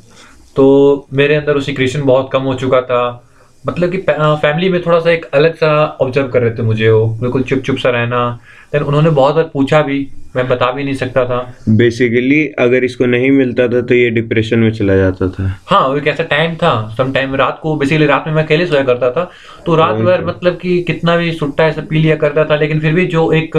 तो 0.56 1.08
मेरे 1.14 1.36
अंदर 1.36 1.60
सिक्रेशन 1.62 2.02
बहुत 2.04 2.30
कम 2.34 2.44
हो 2.44 2.54
चुका 2.56 2.82
था। 2.82 3.24
मतलब 3.66 3.92
कि 3.92 3.98
फैमिली 4.00 4.70
में 4.70 4.82
थोड़ा 4.86 5.00
सा 5.00 5.12
एक 5.12 5.26
अलग 5.34 5.56
सा 5.56 5.70
ऑब्ज़र्व 6.02 6.28
कर 6.28 6.42
रहे 6.42 6.52
थे 6.52 6.64
मुझे 6.64 6.90
वो, 6.90 7.06
बिल्कुल 7.22 7.44
चुप 7.44 7.60
चुप 7.60 7.78
सा 7.78 7.90
रहना। 7.90 8.40
देन 8.74 8.84
उन्होंने 8.84 9.10
बहुत 9.12 9.36
बार 9.36 9.50
पूछा 9.54 9.82
भी 9.82 10.08
मैं 10.36 10.48
बता 10.48 10.72
भी 10.72 10.84
नहीं 10.84 10.94
सकता 10.96 11.24
था। 11.26 11.38
बेसिकली 11.70 12.46
अगर 12.60 12.84
इसको 12.84 13.06
नहीं 13.06 13.30
मिलता 13.32 13.68
था 13.68 13.82
तो 13.82 13.96
ये 13.96 14.10
डिप्रेशन 14.10 14.60
में 14.60 14.72
चला 14.72 14.96
जाता 14.96 15.28
था। 15.30 15.48
हाँ 15.68 15.88
वो 15.88 15.98
एक 15.98 16.08
ऐसा 16.08 16.24
टाइम 16.26 16.56
था 16.56 16.72
सम 16.98 17.12
टाइम 17.14 17.36
रात 17.36 17.60
को 17.64 17.76
बेसिकली 17.76 18.06
रात 18.06 18.24
में 18.28 18.34
मैं 18.34 18.44
अकेले 18.44 18.66
सोया 18.66 18.84
करता 18.84 19.12
था 19.12 19.30
तो 19.66 19.76
रात 19.76 19.96
भर 19.98 20.26
मतलब 20.26 20.58
कि 20.62 20.82
कितना 20.88 21.16
भी 21.18 21.32
सुट्टा 21.34 21.66
ऐसा 21.66 21.82
पी 21.90 22.00
लिया 22.00 22.16
करता 22.16 22.46
था 22.46 22.56
लेकिन 22.56 22.80
फिर 22.80 22.94
भी 22.94 23.06
जो 23.08 23.32
एक 23.34 23.58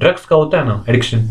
ड्रग्स 0.00 0.26
का 0.26 0.36
होता 0.36 0.58
है 0.58 0.66
ना 0.66 0.82
एडिक्शन 0.88 1.30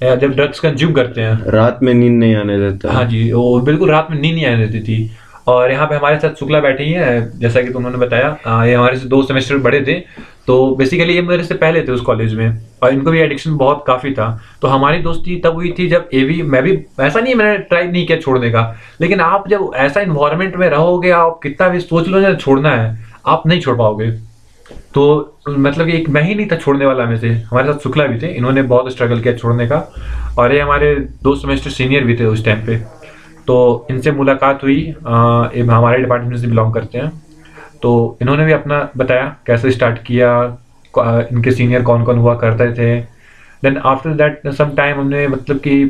जब 0.00 0.30
ड्रग्स 0.30 0.60
कंज्यूम 0.60 0.92
करते 0.92 1.20
हैं। 1.20 1.50
रात 1.52 1.78
में 1.82 1.92
नींद 1.94 2.12
नहीं 2.12 2.34
आने 2.36 2.58
देता। 2.58 2.92
हाँ 2.92 3.04
जी 3.08 3.32
वो 3.32 3.60
बिल्कुल 3.60 3.90
रात 3.90 4.08
में 4.10 4.20
नींद 4.20 4.34
नहीं 4.34 4.46
आने 4.46 4.66
देती 4.66 4.80
थी। 4.82 5.10
और 5.46 5.70
यहाँ 5.70 5.86
पे 5.86 5.94
हमारे 5.94 6.18
साथ 6.20 6.34
शुक्ला 6.34 6.60
बैठी 6.60 6.90
हैं, 6.90 7.38
जैसा 7.38 7.62
कि 7.62 7.70
तुमने 7.70 7.98
बताया। 7.98 8.64
ये 8.64 8.74
हमारे 8.74 8.96
से 8.96 9.08
दो 9.08 9.22
सेमेस्टर 9.22 9.56
बड़े 9.60 9.80
थे 9.84 10.00
तो 10.46 10.54
बेसिकली 10.76 11.14
ये 11.14 11.22
मेरे 11.22 11.44
से 11.44 11.54
पहले 11.54 11.82
थे 11.82 11.92
उस 11.92 12.00
कॉलेज 12.02 12.34
में, 12.34 12.58
और 12.82 12.92
इनको 12.92 13.10
भी 13.10 13.18
एडिक्शन 13.20 13.56
बहुत 13.56 13.84
काफ़ी 13.86 14.12
था। 14.12 14.26
तो 14.62 14.68
हमारी 14.68 14.98
दोस्ती 15.02 15.36
तब 15.40 15.54
हुई 15.54 15.72
थी 15.78 15.86
जब 15.88 16.08
ए 16.14 16.22
भी 16.24 16.42
मैं 16.44 16.62
भी, 16.62 16.72
ऐसा 17.00 17.20
नहीं 17.20 17.34
मैंने 17.34 17.58
ट्राई 17.60 17.86
नहीं 17.86 18.06
किया 18.06 18.18
छोड़ने 18.18 18.50
का, 18.50 18.62
लेकिन 19.00 19.20
आप 19.20 19.48
जब 19.48 19.70
ऐसा 19.76 20.00
इन्वायरमेंट 20.00 20.56
में 20.56 20.68
रहोगे, 20.68 21.10
आप 21.10 21.38
कितना 21.42 21.68
भी 21.68 21.80
सोच 21.80 22.08
लो 22.08 22.20
ना 22.20 22.34
छोड़ना 22.34 22.70
है, 22.72 22.96
आप 23.26 23.46
नहीं 23.46 23.60
छोड़ 23.60 23.76
पाओगे। 23.78 24.10
तो 24.94 25.38
मतलब 25.48 25.88
एक 25.90 26.08
मैं 26.08 26.22
ही 26.22 26.34
नहीं 26.34 26.46
था 26.46 26.56
छोड़ने 26.56 26.86
वाला 26.86 27.04
में 27.06 27.16
से 27.18 27.30
हमारे 27.30 27.72
साथ 27.72 27.78
शुक्ला 27.82 28.06
भी 28.06 28.18
थे, 28.18 28.26
इन्होंने 28.28 28.62
बहुत 28.64 28.92
स्ट्रगल 28.92 29.20
किया 29.20 29.34
छोड़ने 29.36 29.66
का, 29.66 29.78
और 30.38 30.54
ये 30.54 30.60
हमारे 30.60 30.94
दो 31.22 31.34
सेमेस्टर 31.36 31.70
सीनियर 31.70 32.04
भी 32.04 32.16
थे 32.16 32.24
उस 32.26 32.44
टाइम 32.44 32.66
पे। 32.66 32.80
तो 33.46 33.86
इनसे 33.90 34.10
मुलाकात 34.12 34.62
हुई 34.62 34.80
हमारे 35.00 35.98
डिपार्टमेंट 35.98 36.36
से 36.38 36.46
बिलोंग 36.46 36.72
करते 36.74 36.98
हैं। 36.98 37.10
तो 37.82 38.18
इन्होंने 38.22 38.44
भी 38.44 38.52
अपना 38.52 38.88
बताया 38.96 39.24
कैसे 39.46 39.70
स्टार्ट 39.70 39.98
किया 40.04 40.34
इनके 40.94 41.50
सीनियर 41.50 41.82
कौन 41.82 42.04
कौन 42.04 42.18
हुआ 42.18 42.34
करते 42.38 42.72
थे। 42.74 43.00
Then 43.62 43.76
after 43.86 44.10
that 44.14 44.48
some 44.48 44.70
time 44.76 44.98
हमने 44.98 45.26
मतलब 45.28 45.58
कि 45.58 45.84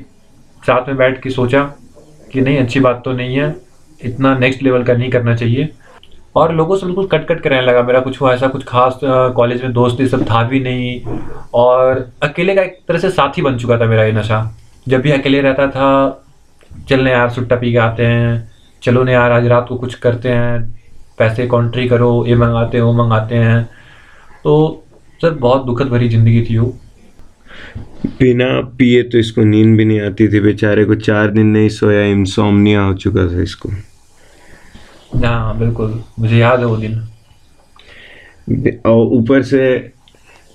साथ 0.62 0.88
में 0.88 0.96
बैठ 0.96 1.20
के 1.22 1.30
सोचा 1.30 1.62
कि 2.32 2.40
नहीं, 2.40 2.58
अच्छी 2.58 2.80
बात 2.80 3.02
तो 3.04 3.12
नहीं 3.12 3.36
है, 3.36 3.54
इतना 4.00 4.36
नेक्स्ट 4.38 4.62
लेवल 4.62 4.82
का 4.82 4.94
नहीं 4.94 5.10
करना 5.10 5.34
चाहिए। 5.36 5.68
और 6.36 6.54
लोगों 6.54 6.76
से 6.76 6.86
बिल्कुल 6.86 7.06
कट 7.06 7.26
कट 7.28 7.40
कर 7.40 7.50
रहने 7.50 7.66
लगा 7.66 7.82
मेरा 7.82 8.00
कुछ 8.00 8.20
हुआ 8.20 8.32
ऐसा, 8.34 8.48
कुछ 8.48 8.64
खास 8.64 8.98
कॉलेज 9.04 9.62
में 9.62 9.72
दोस्त 9.72 10.00
ये 10.00 10.06
सब 10.08 10.24
था 10.26 10.42
भी 10.48 10.60
नहीं। 10.60 11.00
और 11.54 12.08
अकेले 12.22 12.54
का 12.54 12.62
एक 12.62 12.78
तरह 12.88 12.98
से 12.98 13.10
साथी 13.10 13.42
बन 13.42 13.56
चुका 13.58 13.78
था 13.78 13.86
मेरा 13.86 14.04
ये 14.04 14.12
नशा। 14.12 14.40
जब 14.86 15.00
भी 15.00 15.10
अकेले 15.10 15.40
रहता 15.40 15.66
था 15.68 15.88
चलने 16.88 17.10
यार 17.10 17.30
सुट्टा 17.30 17.56
पी 17.56 17.72
के 17.72 17.78
आते 17.78 18.06
हैं। 18.06 18.50
चलो 18.82 19.02
ने 19.04 19.12
यार 19.12 19.32
आज 19.32 19.46
रात 19.46 19.66
को 19.68 19.76
कुछ 19.78 19.94
करते 19.96 20.28
हैं। 20.28 20.62
पैसे 21.18 21.46
कॉन्ट्री 21.46 21.88
करो 21.88 22.24
ये 22.26 22.34
मंगाते 22.36 22.76
हैं 22.76 22.84
वो 22.84 22.92
मंगाते 22.94 23.36
हैं। 23.36 23.64
तो 24.44 24.84
सर 25.20 25.34
बहुत 25.36 25.64
दुखद 25.66 25.88
भरी 25.88 26.08
ज़िंदगी 26.08 26.42
थी 26.50 26.58
वो। 26.58 26.66
बिना 28.20 28.46
पिए 28.78 29.02
तो 29.02 29.18
इसको 29.18 29.42
नींद 29.44 29.76
भी 29.76 29.84
नहीं 29.84 30.00
आती 30.00 30.28
थी 30.28 30.40
बेचारे 30.40 30.84
को 30.84 30.94
चार 30.96 31.30
दिन 31.30 31.46
नहीं 31.46 31.68
सोया 31.68 32.02
इंसोमनिया 32.06 32.82
हो 32.82 32.94
चुका 32.94 33.26
था 33.26 33.42
इसको। 33.42 33.68
हाँ 35.18 35.58
बिल्कुल 35.58 36.02
मुझे 36.18 36.36
याद 36.38 36.60
है 36.60 36.66
वो 36.66 36.76
दिन। 36.76 37.00
और 38.86 39.06
ऊपर 39.16 39.42
से 39.42 39.62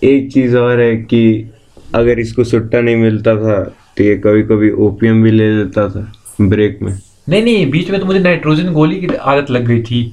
एक 0.01 0.31
चीज़ 0.33 0.57
और 0.57 0.79
है 0.79 0.95
कि 0.95 1.51
अगर 1.95 2.19
इसको 2.19 2.43
सुट्टा 2.43 2.81
नहीं 2.81 2.95
मिलता 2.95 3.35
था 3.35 3.63
तो 3.97 4.03
ये 4.03 4.15
कभी 4.17 4.43
कभी 4.43 4.69
ओपीएम 4.85 5.23
भी 5.23 5.31
ले 5.31 5.49
लेता 5.55 5.87
था। 5.89 6.11
ब्रेक 6.41 6.79
में। 6.81 6.91
नहीं 7.29 7.43
नहीं 7.43 7.69
बीच 7.71 7.89
में 7.89 7.99
तो 7.99 8.05
मुझे 8.05 8.19
नाइट्रोजन 8.19 8.71
गोली 8.73 8.99
की 9.01 9.07
आदत 9.07 9.51
लग 9.51 9.65
गई 9.65 9.81
थी। 9.83 10.03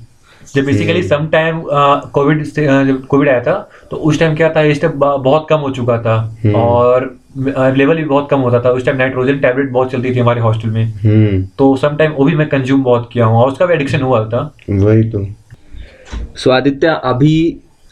जब 0.54 0.64
बेसिकली 0.64 1.02
सम 1.02 1.26
टाइम 1.26 1.62
कोविड 2.14 2.44
से 2.44 2.64
जब 2.86 3.04
कोविड 3.06 3.28
आया 3.28 3.40
था 3.42 3.54
तो 3.90 3.96
उस 3.96 4.18
टाइम 4.18 4.34
क्या 4.36 4.52
था 4.56 4.62
इस 4.62 4.80
टाइम 4.82 4.92
बहुत 4.98 5.46
कम 5.50 5.58
हो 5.58 5.70
चुका 5.70 5.98
था। 5.98 6.16
हम्म। 6.44 6.54
और 6.54 7.14
लेवल 7.76 7.96
भी 7.96 8.04
बहुत 8.04 8.28
कम 8.30 8.40
होता 8.40 8.60
था। 8.60 8.70
उस 8.70 8.84
टाइम 8.84 8.96
नाइट्रोजन 8.98 9.38
टैबलेट 9.38 9.70
बहुत 9.70 9.90
चलती 9.92 10.14
थी 10.14 10.18
हमारे 10.18 10.40
हॉस्टल 10.40 10.68
में। 10.68 10.84
हम्म। 10.84 11.42
तो 11.58 11.74
सम 11.76 11.96
टाइम 11.96 12.12
वो 12.12 12.24
भी 12.24 12.34
मैं 12.36 12.48
कंज्यूम 12.48 12.82
बहुत 12.84 13.08
किया 13.12 13.24
हूँ 13.24 13.38
और 13.38 13.50
उसका 13.50 13.66
भी 13.66 13.74
एडिक्शन 13.74 14.02
हुआ 14.02 14.24
था। 14.28 14.42
वही 14.70 15.10
तो। 15.10 15.26
सो 16.36 16.50
आदित्य 16.50 17.00
अभी 17.04 17.34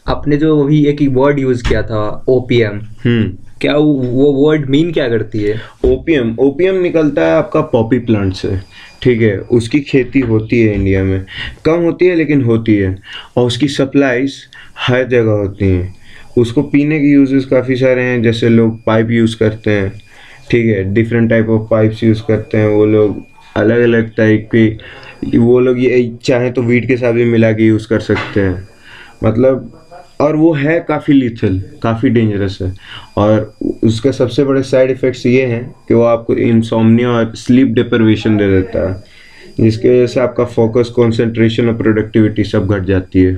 आपने 0.07 0.37
जो 0.37 0.59
अभी 0.63 0.85
एक 0.87 1.03
वर्ड 1.13 1.39
यूज़ 1.39 1.63
किया 1.69 1.83
था 1.83 2.03
ओपीएम 2.29 2.81
हम्म। 3.05 3.31
क्या 3.61 3.75
वो 3.77 3.93
वो 3.95 4.33
वर्ड 4.35 4.69
मीन 4.71 4.91
क्या 4.93 5.09
करती 5.09 5.39
है? 5.39 5.61
ओपीएम 5.85 6.35
ओपीएम 6.41 6.77
निकलता 6.83 7.27
है 7.27 7.33
आपका 7.33 7.61
पॉपी 7.73 7.99
प्लांट 7.99 8.33
से 8.35 8.57
ठीक 9.03 9.21
है? 9.23 9.37
उसकी 9.39 9.81
खेती 9.81 10.21
होती 10.21 10.61
है 10.61 10.75
इंडिया 10.75 11.03
में। 11.05 11.25
कम 11.65 11.83
होती 11.83 12.07
है 12.07 12.15
लेकिन 12.15 12.43
होती 12.43 12.75
है। 12.77 12.97
और 13.37 13.47
उसकी 13.47 13.69
सप्लाईज 13.69 14.35
हर 14.79 15.07
जगह 15.09 15.31
होती 15.33 15.67
हैं। 15.67 15.95
उसको 16.39 16.63
पीने 16.63 16.99
के 17.01 17.13
यूजेस 17.13 17.45
काफ़ी 17.45 17.77
सारे 17.77 18.03
हैं 18.03 18.23
जैसे 18.23 18.49
लोग 18.49 18.83
पाइप 18.87 19.11
यूज़ 19.11 19.37
करते 19.39 19.71
हैं 19.71 19.93
ठीक 20.51 20.67
है? 20.67 20.83
Different 20.95 21.31
type 21.31 21.49
of 21.49 21.69
pipes 21.71 22.03
use 22.05 22.23
करते 22.29 22.59
हैं। 22.59 22.69
वो 22.69 22.85
लोग 22.87 23.23
अलग 23.57 23.81
अलग 23.83 24.11
टाइप 24.17 24.49
की 24.55 25.39
वो 25.39 25.59
लोग 25.61 25.79
ये 25.81 26.13
चाहें 26.25 26.53
तो 26.53 26.63
वीट 26.63 26.87
के 26.89 26.97
साथ 26.97 27.13
भी 27.13 27.25
मिला 27.25 27.53
के 27.53 27.67
यूज़ 27.67 27.89
कर 27.89 28.01
सकते 28.01 28.41
हैं। 28.41 28.69
मतलब 29.25 29.71
और 30.23 30.37
वो 30.37 30.53
है 30.53 30.81
काफ़ी 30.89 31.15
लीथल 31.15 31.63
काफ़ी 31.83 32.09
डेंजरस 32.09 32.59
है। 32.63 32.75
और 33.17 33.55
उसके 33.85 34.13
सबसे 34.13 34.45
बड़े 34.45 34.63
साइड 34.63 34.91
इफ़ेक्ट्स 34.91 35.27
ये 35.27 35.43
हैं 35.43 35.75
कि 35.89 35.95
वो 35.95 36.03
आपको 36.03 36.35
इंसोमनिया 36.35 37.11
और 37.11 37.33
स्लीप 37.35 37.67
डिप्रवेशन 37.67 38.37
दे 38.37 38.49
देता 38.49 38.93
है 38.93 39.05
जिसकी 39.61 39.89
वजह 39.89 40.07
से 40.07 40.21
आपका 40.21 40.45
फोकस 40.45 40.89
कंसंट्रेशन 40.89 41.69
और 41.69 41.77
प्रोडक्टिविटी 41.77 42.45
सब 42.45 42.67
घट 42.67 42.85
जाती 42.85 43.21
है। 43.21 43.35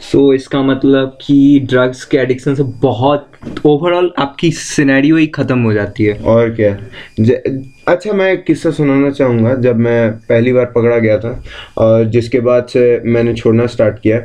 सो 0.00 0.28
so, 0.28 0.34
इसका 0.34 0.62
मतलब 0.62 1.18
कि 1.26 1.60
ड्रग्स 1.60 2.04
के 2.04 2.16
एडिक्शन 2.16 2.54
से 2.54 2.62
बहुत 2.62 3.30
ओवरऑल 3.66 4.12
आपकी 4.18 4.50
सिनेरियो 4.50 5.16
ही 5.16 5.26
खत्म 5.26 5.58
हो 5.58 5.72
जाती 5.72 6.04
है। 6.04 6.18
और 6.18 6.50
क्या? 6.50 6.78
ज- 7.20 7.64
अच्छा 7.88 8.12
मैं 8.12 8.32
एक 8.32 8.44
किस्सा 8.44 8.70
सुनाना 8.70 9.10
चाहूँगा। 9.10 9.54
जब 9.54 9.76
मैं 9.76 10.12
पहली 10.12 10.52
बार 10.52 10.64
पकड़ा 10.64 10.98
गया 10.98 11.18
था 11.18 11.44
और 11.78 12.04
जिसके 12.04 12.40
बाद 12.40 12.64
से 12.64 13.00
मैंने 13.04 13.34
छोड़ना 13.34 13.66
स्टार्ट 13.66 13.98
किया 14.02 14.20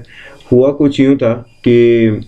हुआ 0.52 0.72
कुछ 0.72 1.00
यूँ 1.00 1.16
था 1.18 1.34
कि 1.68 2.22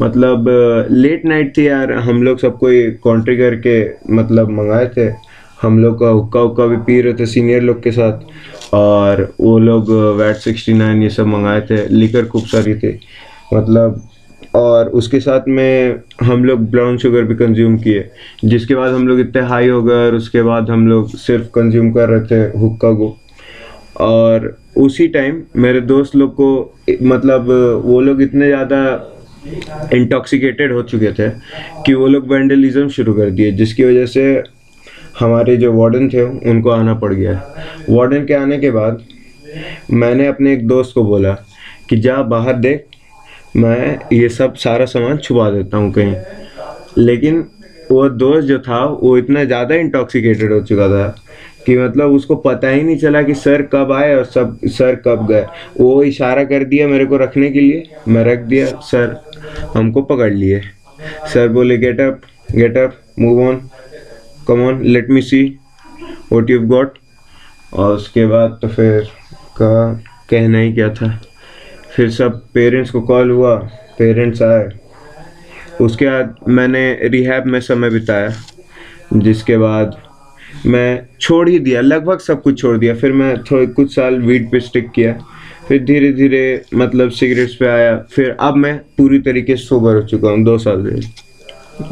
मतलब 0.00 0.46
लेट 0.90 1.24
नाइट 1.24 1.56
थी 1.56 1.66
यार, 1.66 1.92
हम 1.92 2.22
लोग 2.22 2.38
सब 2.38 2.58
कोई 2.58 2.90
कॉन्ट्री 3.02 3.36
करके 3.36 3.82
मतलब 4.14 4.50
मंगाए 4.50 4.90
थे। 4.96 5.08
हम 5.62 5.78
लोग 5.78 5.98
का 6.00 6.08
हुक्का 6.08 6.40
हुक्का 6.40 6.66
भी 6.66 6.76
पी 6.76 7.00
रहे 7.00 7.14
थे 7.14 7.26
सीनियर 7.26 7.62
लोग 7.62 7.82
के 7.82 7.90
साथ। 7.92 8.74
और 8.74 9.22
वो 9.40 9.58
लोग 9.58 9.90
वैट 10.18 10.36
सिक्सटी 10.36 10.72
नाइन 10.72 11.02
ये 11.02 11.10
सब 11.10 11.26
मंगाए 11.26 11.60
थे 11.60 11.86
लिकर 11.88 12.26
खूब 12.26 12.44
सारी 12.44 12.74
थी। 12.74 12.98
मतलब 13.54 14.02
और 14.54 14.88
उसके 14.88 15.20
साथ 15.20 15.48
में 15.48 16.00
हम 16.22 16.44
लोग 16.44 16.70
ब्राउन 16.70 16.98
शुगर 16.98 17.22
भी 17.24 17.34
कंज्यूम 17.34 17.76
किए। 17.78 18.08
जिसके 18.44 18.74
बाद 18.74 18.94
हम 18.94 19.08
लोग 19.08 19.20
इतने 19.20 19.42
हाई 19.42 19.68
हो 19.68 19.82
गए 19.82 20.06
और 20.06 20.14
उसके 20.14 20.42
बाद 20.42 20.70
हम 20.70 20.86
लोग 20.88 21.08
सिर्फ़ 21.16 21.46
कंज्यूम 21.54 21.90
कर 21.92 22.08
रहे 22.08 22.20
थे 22.30 22.58
हुक्का 22.58 22.92
को। 22.92 23.16
और 24.00 24.56
उसी 24.76 25.06
टाइम 25.08 25.42
मेरे 25.56 25.80
दोस्त 25.82 26.14
लोग 26.16 26.34
को 26.34 26.48
मतलब 27.02 27.50
वो 27.84 28.00
लोग 28.00 28.22
इतने 28.22 28.46
ज़्यादा 28.46 28.80
इंटॉक्सिकेटेड 29.92 30.72
हो 30.72 30.82
चुके 30.82 31.12
थे 31.12 31.28
कि 31.86 31.94
वो 31.94 32.06
लोग 32.06 32.32
वेंडलिज्म 32.32 32.88
शुरू 32.88 33.14
कर 33.14 33.30
दिए, 33.30 33.50
जिसकी 33.52 33.84
वजह 33.84 34.06
से 34.06 34.42
हमारे 35.18 35.56
जो 35.56 35.72
वार्डन 35.72 36.08
थे, 36.08 36.22
उनको 36.50 36.70
आना 36.70 36.94
पड़ 36.94 37.12
गया। 37.12 37.32
वार्डन 37.88 38.24
के 38.26 38.34
आने 38.34 38.58
के 38.58 38.70
बाद 38.70 39.02
मैंने 39.92 40.26
अपने 40.26 40.52
एक 40.52 40.66
दोस्त 40.66 40.94
को 40.94 41.04
बोला 41.04 41.32
कि 41.88 41.96
जा 41.96 42.16
बाहर 42.24 42.54
देख, 42.56 42.84
मैं 43.56 43.98
ये 44.12 44.28
सब 44.30 44.54
सारा 44.56 44.84
सामान 44.86 45.18
छुपा 45.18 45.50
देता 45.50 45.76
हूँ 45.76 45.92
कहीं। 45.92 46.14
लेकिन 46.98 47.44
वो 47.90 48.08
दोस्त 48.10 48.46
जो 48.48 48.58
था, 48.58 48.84
वो 48.84 49.16
इतना 49.18 49.44
ज़्यादा 49.44 49.74
इंटॉक्सिकेटेड 49.76 50.52
हो 50.52 50.60
चुका 50.62 50.88
था 50.88 51.14
कि 51.66 51.78
मतलब 51.78 52.12
उसको 52.12 52.34
पता 52.36 52.68
ही 52.68 52.82
नहीं 52.82 52.96
चला 52.96 53.22
कि 53.22 53.34
सर 53.34 53.62
कब 53.62 53.92
आए 53.92 54.14
और 54.16 54.24
सब, 54.24 54.58
सर 54.64 54.94
कब 54.94 55.26
गए। 55.26 55.46
वो 55.80 56.02
इशारा 56.02 56.44
कर 56.44 56.64
दिया 56.64 56.88
मेरे 56.88 57.06
को 57.06 57.16
रखने 57.16 57.50
के 57.50 57.60
लिए। 57.60 57.90
मैं 58.08 58.24
रख 58.24 58.38
दिया, 58.38 58.66
सर, 58.66 59.24
हमको 59.74 60.02
पकड़ 60.02 60.32
लिए। 60.32 60.60
सर 61.34 61.48
बोले, 61.48 61.78
get 61.78 62.00
up 62.00 62.20
get 62.54 62.76
up, 62.76 62.94
move 63.18 63.48
on, 63.48 63.68
come 64.48 64.62
on, 64.62 64.82
let 64.82 65.10
me 65.10 65.22
see 65.22 65.58
what 66.32 66.50
you 66.50 66.60
got. 66.60 66.98
और 67.72 67.92
उसके 67.92 68.26
बाद 68.26 68.58
तो 68.62 68.68
फिर 68.68 69.00
का, 69.56 70.02
कहना 70.30 70.58
ही 70.58 70.72
क्या 70.72 70.88
था। 70.88 71.22
फिर 71.96 72.10
सब 72.10 72.40
पेरेंट्स 72.54 72.90
को 72.90 73.00
कॉल 73.00 73.30
हुआ, 73.30 73.56
पेरेंट्स 73.98 74.42
आए। 74.42 74.68
उसके 75.80 76.06
बाद 76.06 76.36
मैंने 76.48 76.98
रिहैब 77.02 77.44
में 77.44 77.60
समय 77.60 77.90
बिताया, 77.90 78.30
जिसके 79.12 79.56
बाद 79.58 79.96
मैं 80.66 81.06
छोड़ 81.20 81.48
ही 81.48 81.58
दिया 81.58 81.80
लगभग 81.80 82.18
सब 82.18 82.42
कुछ 82.42 82.60
छोड़ 82.60 82.76
दिया। 82.78 82.94
फिर 82.94 83.12
मैं 83.12 83.36
थोड़े 83.42 83.66
कुछ 83.68 83.94
साल 83.94 84.18
वीट 84.20 84.50
पे 84.52 84.60
स्टिक 84.60 84.90
किया। 84.90 85.12
फिर 85.68 85.84
धीरे 85.84 86.12
धीरे 86.12 86.62
मतलब 86.74 87.10
सिगरेट्स 87.10 87.54
पे 87.54 87.66
आया। 87.66 87.96
फिर 88.12 88.30
अब 88.40 88.56
मैं 88.56 88.76
पूरी 88.98 89.18
तरीके 89.18 89.56
से 89.56 89.64
सोबर 89.64 89.94
हो 89.94 90.02
चुका 90.02 90.30
हूँ 90.30 90.42
दो 90.44 90.56
साल 90.58 90.86
से। 90.86 91.22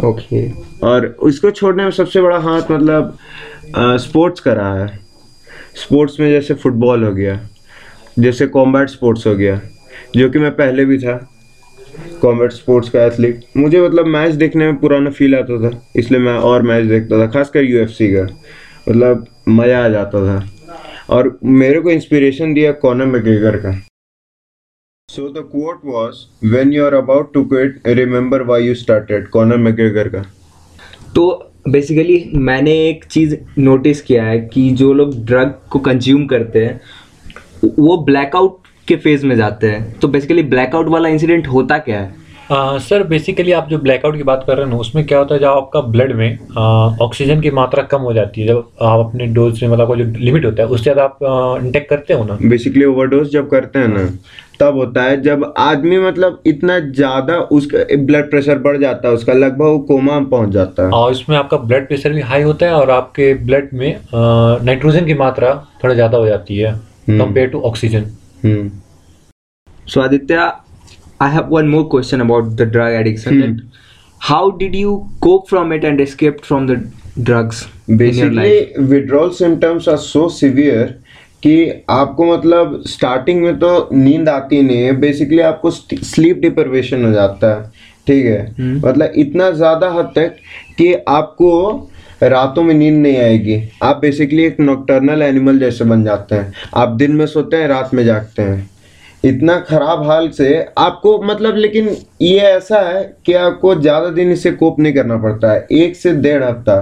ओके 0.06 0.48
और 0.86 1.06
उसको 1.20 1.50
छोड़ने 1.50 1.84
में 1.84 1.90
सबसे 1.90 2.20
बड़ा 2.20 2.38
हाथ 2.38 2.70
मतलब 2.70 3.16
स्पोर्ट्स 3.76 4.40
का 4.40 4.52
रहा 4.52 4.78
है। 4.78 4.98
स्पोर्ट्स 5.76 6.20
में 6.20 6.30
जैसे 6.30 6.54
फुटबॉल 6.54 7.04
हो 7.04 7.12
गया 7.12 7.38
जैसे 8.18 8.46
कॉम्बैट 8.46 8.88
स्पोर्ट्स 8.88 9.26
हो 9.26 9.34
गया 9.34 9.60
जो 10.16 10.28
कि 10.30 10.38
मैं 10.38 10.50
पहले 10.50 10.84
भी 10.84 10.98
था। 10.98 11.16
कॉम्बैट 12.22 12.52
स्पोर्ट्स 12.52 12.88
का 12.90 13.04
एथलीट 13.04 13.44
मुझे 13.56 13.80
मतलब 13.80 14.06
मैच 14.06 14.34
देखने 14.34 14.66
में 14.66 14.76
पुराना 14.76 15.10
फील 15.10 15.34
आता 15.34 15.58
था, 15.62 15.70
इसलिए 15.96 16.20
मैं 16.20 16.34
और 16.34 16.62
मैच 16.62 16.84
देखता 16.84 17.18
था, 17.18 17.26
खासकर 17.26 17.64
यूएफसी 17.64 18.12
का। 18.14 18.22
मतलब 18.88 19.26
मज़ा 19.48 19.84
आ 19.84 19.88
जाता 19.88 20.26
था। 20.26 20.42
और 21.10 21.38
मेरे 21.44 21.80
को 21.80 21.90
इंस्पिरेशन 21.90 22.52
दिया 22.54 22.72
कॉनर 22.72 23.06
मैग्रेगर 23.06 23.56
का। 23.56 23.72
So 25.08 25.28
the 25.30 25.42
quote 25.52 25.80
was 25.84 26.16
when 26.46 26.72
you 26.72 26.84
are 26.84 26.94
about 26.94 27.32
to 27.34 27.44
quit 27.44 27.80
remember 27.88 28.42
why 28.42 28.66
you 28.66 28.74
started 28.74 29.28
Conor 29.28 29.56
McGregor 29.58 30.08
का। 30.08 30.24
तो 31.14 31.24
बेसिकली 31.68 32.30
मैंने 32.34 32.72
एक 32.88 33.04
चीज़ 33.04 33.34
नोटिस 33.58 34.00
किया 34.02 34.24
है 34.24 34.38
कि 34.54 34.68
जो 34.70 34.92
लोग 34.92 35.14
ड्रग 35.26 35.54
को 35.70 35.78
कंज्यूम 35.78 36.26
करते 36.26 36.64
हैं, 36.64 36.80
वो 37.64 37.96
ब्लैकआउट 38.04 38.61
के 38.92 38.96
फ़ेज़ 38.98 39.26
में 39.26 39.36
जाते 39.36 39.66
हैं? 39.66 39.84
तो 40.00 40.08
बेसिकली 40.08 40.42
ब्लैकआउट 40.48 40.88
वाला 40.88 41.08
इंसिडेंट 41.10 41.46
होता 41.48 41.78
क्या 41.80 42.00
है? 42.00 42.20
सर 42.52 43.02
बेसिकली 43.08 43.52
आप 43.52 43.68
जो 43.68 43.78
ब्लैकआउट 43.78 44.16
की 44.16 44.22
बात 44.22 44.42
कर 44.46 44.56
रहे 44.56 44.64
हैं 44.64 44.72
ना 44.72 44.78
उसमें 44.80 45.04
क्या 45.06 45.18
होता 45.18 45.34
है 45.34 45.40
जब 45.40 45.46
आपका 45.48 45.80
ब्लड 45.92 46.12
में 46.16 46.38
ऑक्सीजन 47.02 47.40
की 47.40 47.50
मात्रा 47.50 47.82
कम 47.92 48.00
हो 48.02 48.12
जाती 48.12 48.40
है 48.40 48.46
जब 48.46 48.64
आप 48.82 49.00
अपने 49.00 49.26
डोज 49.34 49.62
में 49.62 49.70
मतलब 49.70 49.94
जो 49.96 50.04
लिमिट 50.18 50.44
होता 50.44 50.62
है 50.62 50.68
उससे 50.68 50.82
ज़्यादा 50.82 51.04
आप 51.04 51.18
इंटेक 51.64 51.82
uh, 51.82 51.88
करते 51.90 52.14
हो 52.14 52.24
ना? 52.24 52.38
बेसिकली 52.42 52.84
ओवरडोज 52.84 53.30
जब 53.32 53.48
करते 53.50 53.78
हैं 53.78 53.88
ना 53.88 54.04
तब 54.60 54.76
होता 54.76 55.02
है 55.02 55.20
जब 55.22 55.52
आदमी 55.58 55.98
मतलब 55.98 56.42
इतना 56.46 56.78
ज़्यादा 56.80 57.36
उसका 57.52 57.84
ब्लड 57.96 58.30
प्रेशर 58.30 58.58
बढ़ 58.58 58.76
जाता 58.78 59.08
है 59.08 59.14
उसका 59.14 59.32
लगभग 59.32 59.62
वो 59.62 59.78
कोमा 59.88 60.18
में 60.20 60.28
पहुँच 60.30 60.50
जाता 60.50 60.82
है। 60.82 60.90
और 60.90 61.12
इसमें 61.12 61.36
आपका 61.36 61.56
ब्लड 61.56 61.88
प्रेशर 61.88 62.12
भी 62.12 62.20
हाई 62.22 62.42
होता 62.42 62.66
है 62.66 62.72
और 62.72 62.90
आपके 62.90 63.32
ब्लड 63.46 63.68
में 63.74 63.96
नाइट्रोजन 64.14 65.06
की 65.06 65.14
मात्रा 65.16 65.54
थोड़ा 65.84 65.94
ज़्यादा 65.94 66.18
हो 66.18 66.26
जाती 66.26 66.58
है 66.58 66.74
compare 67.10 67.48
to 67.48 67.60
oxygen 67.62 68.06
hmm. 68.44 68.70
So 69.86 70.02
Aditya, 70.02 70.60
I 71.20 71.28
have 71.28 71.48
one 71.48 71.68
more 71.68 71.88
question 71.88 72.20
about 72.20 72.56
the 72.56 72.66
drug 72.66 72.92
addiction. 72.94 73.40
Hmm. 73.40 73.68
How 74.20 74.50
did 74.52 74.74
you 74.74 75.10
cope 75.20 75.48
from 75.48 75.72
it 75.72 75.84
and 75.84 76.00
escaped 76.00 76.46
from 76.46 76.66
the 76.66 76.76
drugs? 77.20 77.66
Basically 77.90 78.84
withdrawal 78.88 79.30
symptoms 79.34 79.88
are 79.88 79.96
so 79.98 80.28
severe 80.30 80.86
कि 81.42 81.84
आपको 81.90 82.26
मतलब 82.26 82.82
starting 82.86 83.42
में 83.42 83.58
तो 83.58 83.88
नींद 83.92 84.28
आती 84.28 84.62
नहीं 84.62 84.82
है 84.82 84.92
basically 85.00 85.40
आपको 85.42 85.70
स्लीप 85.70 86.38
डिप्रवेशन 86.40 87.04
हो 87.04 87.10
जाता 87.12 87.54
है 87.54 87.70
ठीक 88.06 88.24
है 88.26 88.40
हम्म। 88.58 88.78
मतलब 88.86 89.12
इतना 89.16 89.50
ज़्यादा 89.50 89.90
हद 89.92 90.12
तक 90.16 90.36
कि 90.78 90.92
आपको 91.08 91.50
रातों 92.22 92.62
में 92.62 92.74
नींद 92.74 93.02
नहीं 93.02 93.16
आएगी 93.18 93.62
आप 93.82 93.96
बेसिकली 94.02 94.44
एक 94.44 94.60
नॉक्टर्नल 94.60 95.22
एनिमल 95.22 95.58
जैसे 95.58 95.84
बन 95.84 96.04
जाते 96.04 96.34
हैं 96.34 96.52
आप 96.76 96.88
दिन 96.96 97.16
में 97.16 97.26
सोते 97.26 97.56
हैं 97.56 97.68
रात 97.68 97.94
में 97.94 98.04
जागते 98.04 98.42
हैं 98.42 98.70
इतना 99.24 99.58
खराब 99.60 100.02
हाल 100.02 100.28
से 100.30 100.46
आपको 100.78 101.20
मतलब 101.22 101.56
लेकिन 101.56 101.88
ये 102.22 102.38
ऐसा 102.38 102.80
है 102.80 103.02
कि 103.26 103.32
आपको 103.34 103.74
ज़्यादा 103.74 104.08
दिन 104.10 104.30
इसे 104.32 104.50
कोप 104.52 104.78
नहीं 104.80 104.92
करना 104.92 105.16
पड़ता 105.16 105.52
है 105.52 105.66
एक 105.72 105.96
से 105.96 106.12
डेढ़ 106.14 106.42
हफ़्ता 106.44 106.76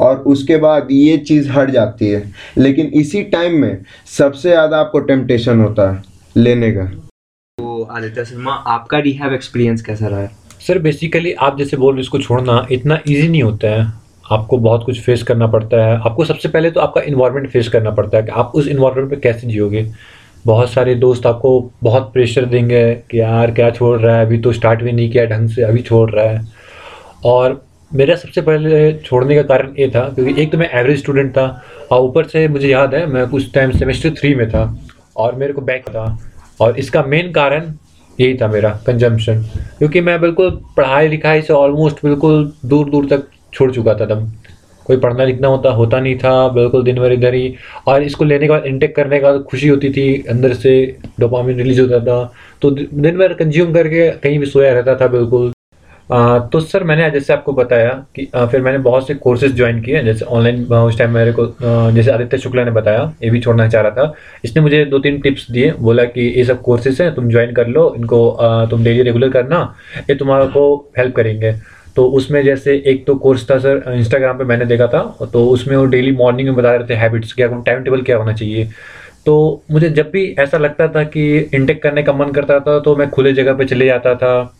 और 0.00 0.18
उसके 0.26 0.56
बाद 0.56 0.88
ये 0.90 1.16
चीज़ 1.18 1.50
हट 1.50 1.70
जाती 1.70 2.08
है। 2.08 2.22
लेकिन 2.58 2.86
इसी 2.94 3.22
टाइम 3.26 3.60
में 3.60 3.78
सबसे 4.08 4.48
ज़्यादा 4.48 4.78
आपको 4.78 5.00
टेम्पटेशन 5.02 5.60
होता 5.60 5.90
है 5.92 6.02
लेने 6.36 6.70
का। 6.72 6.84
तो 6.84 7.82
आदित्य 7.86 8.24
शर्मा 8.24 8.52
आपका 8.52 8.98
रिहैब 8.98 9.32
एक्सपीरियंस 9.32 9.82
कैसा 9.82 10.06
रहा? 10.06 10.20
है 10.20 10.30
सर 10.66 10.78
बेसिकली 10.78 11.32
आप 11.32 11.58
जैसे 11.58 11.76
बोल 11.76 11.92
रहे 11.92 11.98
हो 11.98 12.02
इसको 12.02 12.18
छोड़ना 12.18 12.66
इतना 12.70 12.98
ईजी 13.08 13.28
नहीं 13.28 13.42
होता 13.42 13.68
है। 13.70 13.86
आपको 14.32 14.58
बहुत 14.58 14.84
कुछ 14.86 15.00
फेस 15.00 15.22
करना 15.22 15.46
पड़ता 15.46 15.84
है। 15.84 15.96
आपको 15.98 16.24
सबसे 16.24 16.48
पहले 16.48 16.70
तो 16.70 16.80
आपका 16.80 17.00
इन्वायरमेंट 17.02 17.48
फेस 17.50 17.68
करना 17.68 17.90
पड़ता 17.92 18.16
है 18.18 18.22
कि 18.22 18.30
आप 18.32 18.52
उस 18.54 18.68
इन्वायरमेंट 18.68 19.10
पर 19.10 19.20
कैसे 19.20 19.46
जियोगे। 19.46 19.86
बहुत 20.46 20.70
सारे 20.70 20.94
दोस्त 20.94 21.26
आपको 21.26 21.60
बहुत 21.82 22.10
प्रेशर 22.12 22.44
देंगे 22.44 22.82
कि 23.10 23.20
यार 23.20 23.50
क्या 23.50 23.70
छोड़ 23.70 23.98
रहा 24.00 24.16
है, 24.16 24.26
अभी 24.26 24.38
तो 24.38 24.52
स्टार्ट 24.52 24.82
भी 24.82 24.92
नहीं 24.92 25.10
किया 25.10 25.24
ढंग 25.26 25.48
से, 25.48 25.62
अभी 25.62 25.82
छोड़ 25.82 26.10
रहा 26.10 26.24
है। 26.24 26.44
और 27.24 27.60
मेरा 27.90 28.14
सबसे 28.16 28.40
पहले 28.40 28.92
छोड़ने 28.94 29.34
का 29.34 29.42
कारण 29.44 29.74
ये 29.78 29.88
था, 29.88 30.08
क्योंकि 30.08 30.42
एक 30.42 30.52
तो 30.52 30.58
मैं 30.58 30.70
एवरेज 30.70 30.98
स्टूडेंट 30.98 31.30
था, 31.30 31.62
और 31.92 32.00
ऊपर 32.00 32.26
से 32.26 32.46
मुझे 32.48 32.68
याद 32.68 32.94
है, 32.94 33.06
मैं 33.06 33.22
उस 33.22 33.52
टाइम 33.54 33.70
सेमेस्टर 33.70 34.10
थ्री 34.10 34.34
में 34.34 34.48
था, 34.50 34.64
और 35.16 35.34
मेरे 35.34 35.52
को 35.52 35.60
बैक 35.62 35.88
था। 35.88 36.06
और 36.60 36.78
इसका 36.78 37.02
मेन 37.02 37.30
कारण 37.32 37.72
यही 38.18 38.34
था 38.34 38.46
मेरा 38.48 38.68
कंजम्पशन 38.86 39.42
क्योंकि 39.78 40.00
मैं 40.00 40.20
बिल्कुल 40.20 40.50
पढ़ाई 40.76 41.08
लिखाई 41.08 41.42
से 41.42 41.52
ऑलमोस्ट 41.52 41.96
बिल्कुल 42.04 42.52
दूर 42.64 42.90
दूर 42.90 43.06
तक 43.06 43.26
छोड़ 43.52 43.70
चुका 43.72 43.94
था 43.94 44.06
तब 44.06 44.32
कोई 44.86 44.96
पढ़ना 44.96 45.24
लिखना 45.24 45.48
होता 45.48 45.70
होता 45.72 46.00
नहीं 46.00 46.16
था 46.18 46.48
बिल्कुल 46.50 46.84
दिन 46.84 46.98
भर 46.98 47.12
इधर 47.12 47.34
ही। 47.34 47.54
और 47.86 48.02
इसको 48.02 48.24
लेने 48.24 48.46
के 48.46 48.52
बाद 48.52 48.66
इंटेक 48.66 48.96
करने 48.96 49.18
का 49.20 49.36
खुशी 49.40 49.68
होती 49.68 49.90
थी 49.90 50.06
अंदर 50.30 50.54
से 50.54 50.76
डोपामिन 51.20 51.58
रिलीज़ 51.58 51.80
होता 51.80 52.00
था। 52.00 52.32
तो 52.62 52.70
दिन 52.70 53.18
भर 53.18 53.32
कंज्यूम 53.34 53.72
करके 53.74 54.10
कहीं 54.12 54.38
भी 54.38 54.46
सोया 54.46 54.72
रहता 54.72 54.94
था 54.94 55.06
बिल्कुल। 55.08 55.52
आ, 56.10 56.38
तो 56.38 56.60
सर 56.60 56.84
मैंने 56.84 57.08
जैसे 57.10 57.32
आपको 57.32 57.52
बताया 57.52 57.90
कि 58.16 58.26
आ, 58.34 58.44
फिर 58.46 58.60
मैंने 58.62 58.78
बहुत 58.78 59.06
से 59.06 59.14
कोर्सेज 59.16 59.54
ज्वाइन 59.56 59.80
किए 59.82 60.02
जैसे 60.04 60.24
ऑनलाइन 60.24 60.62
उस 60.64 60.98
टाइम 60.98 61.10
मेरे 61.10 61.32
को 61.32 61.44
आ, 61.44 61.90
जैसे 61.90 62.10
आदित्य 62.10 62.38
शुक्ला 62.38 62.64
ने 62.64 62.70
बताया 62.70 63.00
ये 63.24 63.30
भी 63.30 63.40
छोड़ना 63.40 63.68
चाह 63.68 63.82
रहा 63.82 63.90
था। 63.92 64.14
इसने 64.44 64.62
मुझे 64.62 64.84
दो 64.84 64.98
तीन 64.98 65.20
टिप्स 65.20 65.50
दिए 65.50 65.72
बोला 65.80 66.04
कि 66.06 66.28
ये 66.36 66.44
सब 66.44 66.60
कोर्सेज 66.62 67.00
हैं 67.02 67.14
तुम 67.14 67.30
ज्वाइन 67.30 67.52
कर 67.54 67.66
लो 67.68 67.92
इनको 67.96 68.28
आ, 68.30 68.66
तुम 68.66 68.84
डेली 68.84 69.02
रेगुलर 69.02 69.30
करना 69.30 69.58
ये 70.10 70.16
तुम्हारे 70.16 70.46
को 70.48 70.74
हेल्प 70.98 71.16
करेंगे। 71.16 71.54
तो 71.96 72.04
उसमें 72.10 72.42
जैसे 72.44 72.74
एक 72.86 73.06
तो 73.06 73.14
कोर्स 73.16 73.50
था 73.50 73.58
सर 73.58 73.82
इंस्टाग्राम 73.88 74.38
पे 74.38 74.44
मैंने 74.44 74.64
देखा 74.66 74.86
था 74.86 75.28
तो 75.32 75.44
उसमें 75.48 75.76
वो 75.76 75.84
डेली 75.86 76.12
मॉर्निंग 76.16 76.48
में 76.48 76.56
बता 76.56 76.74
रहे 76.74 76.88
थे 76.88 76.94
हैबिट्स 76.94 77.32
क्या 77.32 77.46
टाइम 77.46 77.82
टेबल 77.82 78.02
क्या 78.02 78.16
होना 78.16 78.32
चाहिए। 78.32 78.68
तो 79.26 79.62
मुझे 79.70 79.88
जब 79.90 80.10
भी 80.10 80.24
ऐसा 80.38 80.58
लगता 80.58 80.88
था 80.88 81.02
कि 81.06 81.38
इंटेक 81.38 81.82
करने 81.82 82.02
का 82.02 82.12
मन 82.12 82.32
करता 82.32 82.58
था 82.60 82.78
तो 82.80 82.96
मैं 82.96 83.08
खुले 83.10 83.32
जगह 83.32 83.54
पे 83.54 83.64
चले 83.64 83.86
जाता 83.86 84.14
था। 84.14 84.52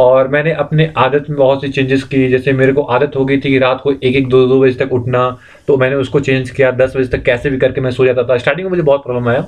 और 0.00 0.28
मैंने 0.28 0.52
अपने 0.54 0.88
आदत 0.96 1.26
में 1.30 1.38
बहुत 1.38 1.60
सी 1.62 1.68
चेंजेस 1.68 2.02
की 2.04 2.28
जैसे 2.28 2.52
मेरे 2.52 2.72
को 2.72 2.82
आदत 2.94 3.16
हो 3.16 3.24
गई 3.24 3.36
थी 3.36 3.50
कि 3.50 3.58
रात 3.58 3.80
को 3.82 3.92
एक 3.92 4.16
एक 4.16 4.28
दो 4.28 4.46
दो 4.48 4.60
बजे 4.60 4.74
तक 4.74 4.92
उठना 4.92 5.28
तो 5.68 5.76
मैंने 5.76 5.96
उसको 5.96 6.20
चेंज 6.20 6.50
किया 6.50 6.70
दस 6.72 6.96
बजे 6.96 7.08
तक 7.16 7.22
कैसे 7.24 7.50
भी 7.50 7.58
करके 7.58 7.80
मैं 7.80 7.90
सो 7.90 8.04
जाता 8.06 8.22
था। 8.24 8.38
स्टार्टिंग 8.38 8.66
में 8.66 8.70
मुझे 8.70 8.82
बहुत 8.82 9.02
प्रॉब्लम 9.04 9.28
आया। 9.28 9.40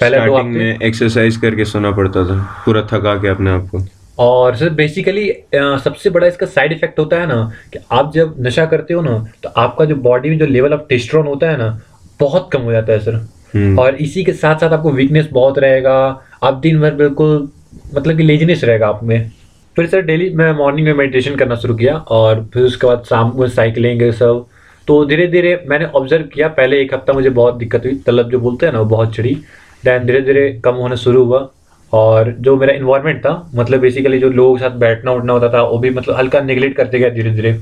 पहले 0.00 0.26
दो 0.26 0.36
हफ़्ते 0.36 0.58
में 0.58 0.78
एक्सरसाइज 0.82 1.36
करके 1.36 1.64
सोना 1.66 1.90
पड़ता 1.92 2.24
था 2.24 2.42
पूरा 2.64 2.82
थका 2.92 3.14
के 3.14 3.28
अपने 3.28 3.50
आप 3.50 3.68
को। 3.68 3.84
और 4.20 4.56
सर 4.56 4.68
बेसिकली 4.74 5.28
सबसे 5.54 6.10
बड़ा 6.10 6.26
इसका 6.26 6.46
साइड 6.46 6.72
इफ़ेक्ट 6.72 6.98
होता 6.98 7.20
है 7.20 7.26
ना 7.26 7.42
कि 7.72 7.78
आप 7.92 8.12
जब 8.14 8.34
नशा 8.46 8.64
करते 8.66 8.94
हो 8.94 9.02
ना 9.02 9.18
तो 9.42 9.48
आपका 9.56 9.84
जो 9.84 9.96
बॉडी 10.06 10.30
में 10.30 10.38
जो 10.38 10.46
लेवल 10.46 10.74
ऑफ़ 10.74 10.80
टेस्ट्रॉन 10.88 11.26
होता 11.26 11.50
है 11.50 11.56
ना 11.58 11.68
बहुत 12.20 12.48
कम 12.52 12.62
हो 12.62 12.72
जाता 12.72 12.92
है 12.92 12.98
सर 13.00 13.14
हम्म। 13.54 13.78
और 13.78 13.94
इसी 13.96 14.24
के 14.24 14.32
साथ 14.32 14.60
साथ 14.60 14.72
आपको 14.72 14.90
वीकनेस 14.92 15.28
बहुत 15.32 15.58
रहेगा 15.58 15.94
आप 16.42 16.54
दिन 16.62 16.80
भर 16.80 16.94
बिल्कुल 16.94 17.48
मतलब 17.94 18.16
कि 18.16 18.22
लेजीनेस 18.22 18.64
रहेगा 18.64 18.88
आप 18.88 19.02
में. 19.04 19.30
फिर 19.76 19.86
सर 19.86 20.02
डेली 20.02 20.28
मैं 20.36 20.52
मॉर्निंग 20.54 20.86
में 20.86 20.94
मेडिटेशन 20.94 21.36
करना 21.36 21.56
शुरू 21.56 21.74
किया 21.74 21.94
और 22.10 22.44
फिर 22.54 22.62
उसके 22.62 22.86
बाद 22.86 23.04
शाम 23.08 23.30
को 23.30 23.48
साइकिलिंग 23.48 24.10
सब. 24.12 24.46
तो 24.88 25.04
धीरे 25.04 25.26
धीरे 25.28 25.62
मैंने 25.68 25.84
ऑब्ज़र्व 25.86 26.24
किया 26.34 26.48
पहले 26.50 26.80
एक 26.80 26.94
हफ़्ता 26.94 27.12
मुझे 27.12 27.30
बहुत 27.30 27.56
दिक्कत 27.56 27.84
हुई 27.84 27.94
तलब 28.06 28.30
जो 28.30 28.40
बोलते 28.40 28.66
हैं 28.66 28.72
ना 28.72 28.80
वो 28.80 28.86
बहुत 28.86 29.14
चढ़ी. 29.16 29.34
दैन 29.84 30.06
धीरे 30.06 30.20
धीरे 30.22 30.50
कम 30.64 30.74
होना 30.74 30.96
शुरू 30.96 31.24
हुआ. 31.24 31.48
और 31.92 32.30
जो 32.40 32.56
मेरा 32.56 32.72
इन्वायरमेंट 32.72 33.18
था 33.20 33.32
मतलब 33.54 33.80
बेसिकली 33.80 34.18
जो 34.18 34.28
लोगों 34.30 34.56
के 34.56 34.62
साथ 34.62 34.76
बैठना 34.78 35.12
उठना 35.12 35.32
होता 35.32 35.48
था 35.52 35.62
वो 35.62 35.78
भी 35.78 35.90
मतलब 35.90 36.16
हल्का 36.16 36.40
निगलेक्ट 36.40 36.76
करते 36.76 36.98
गया 36.98 37.08
धीरे 37.10 37.30
धीरे 37.30 37.52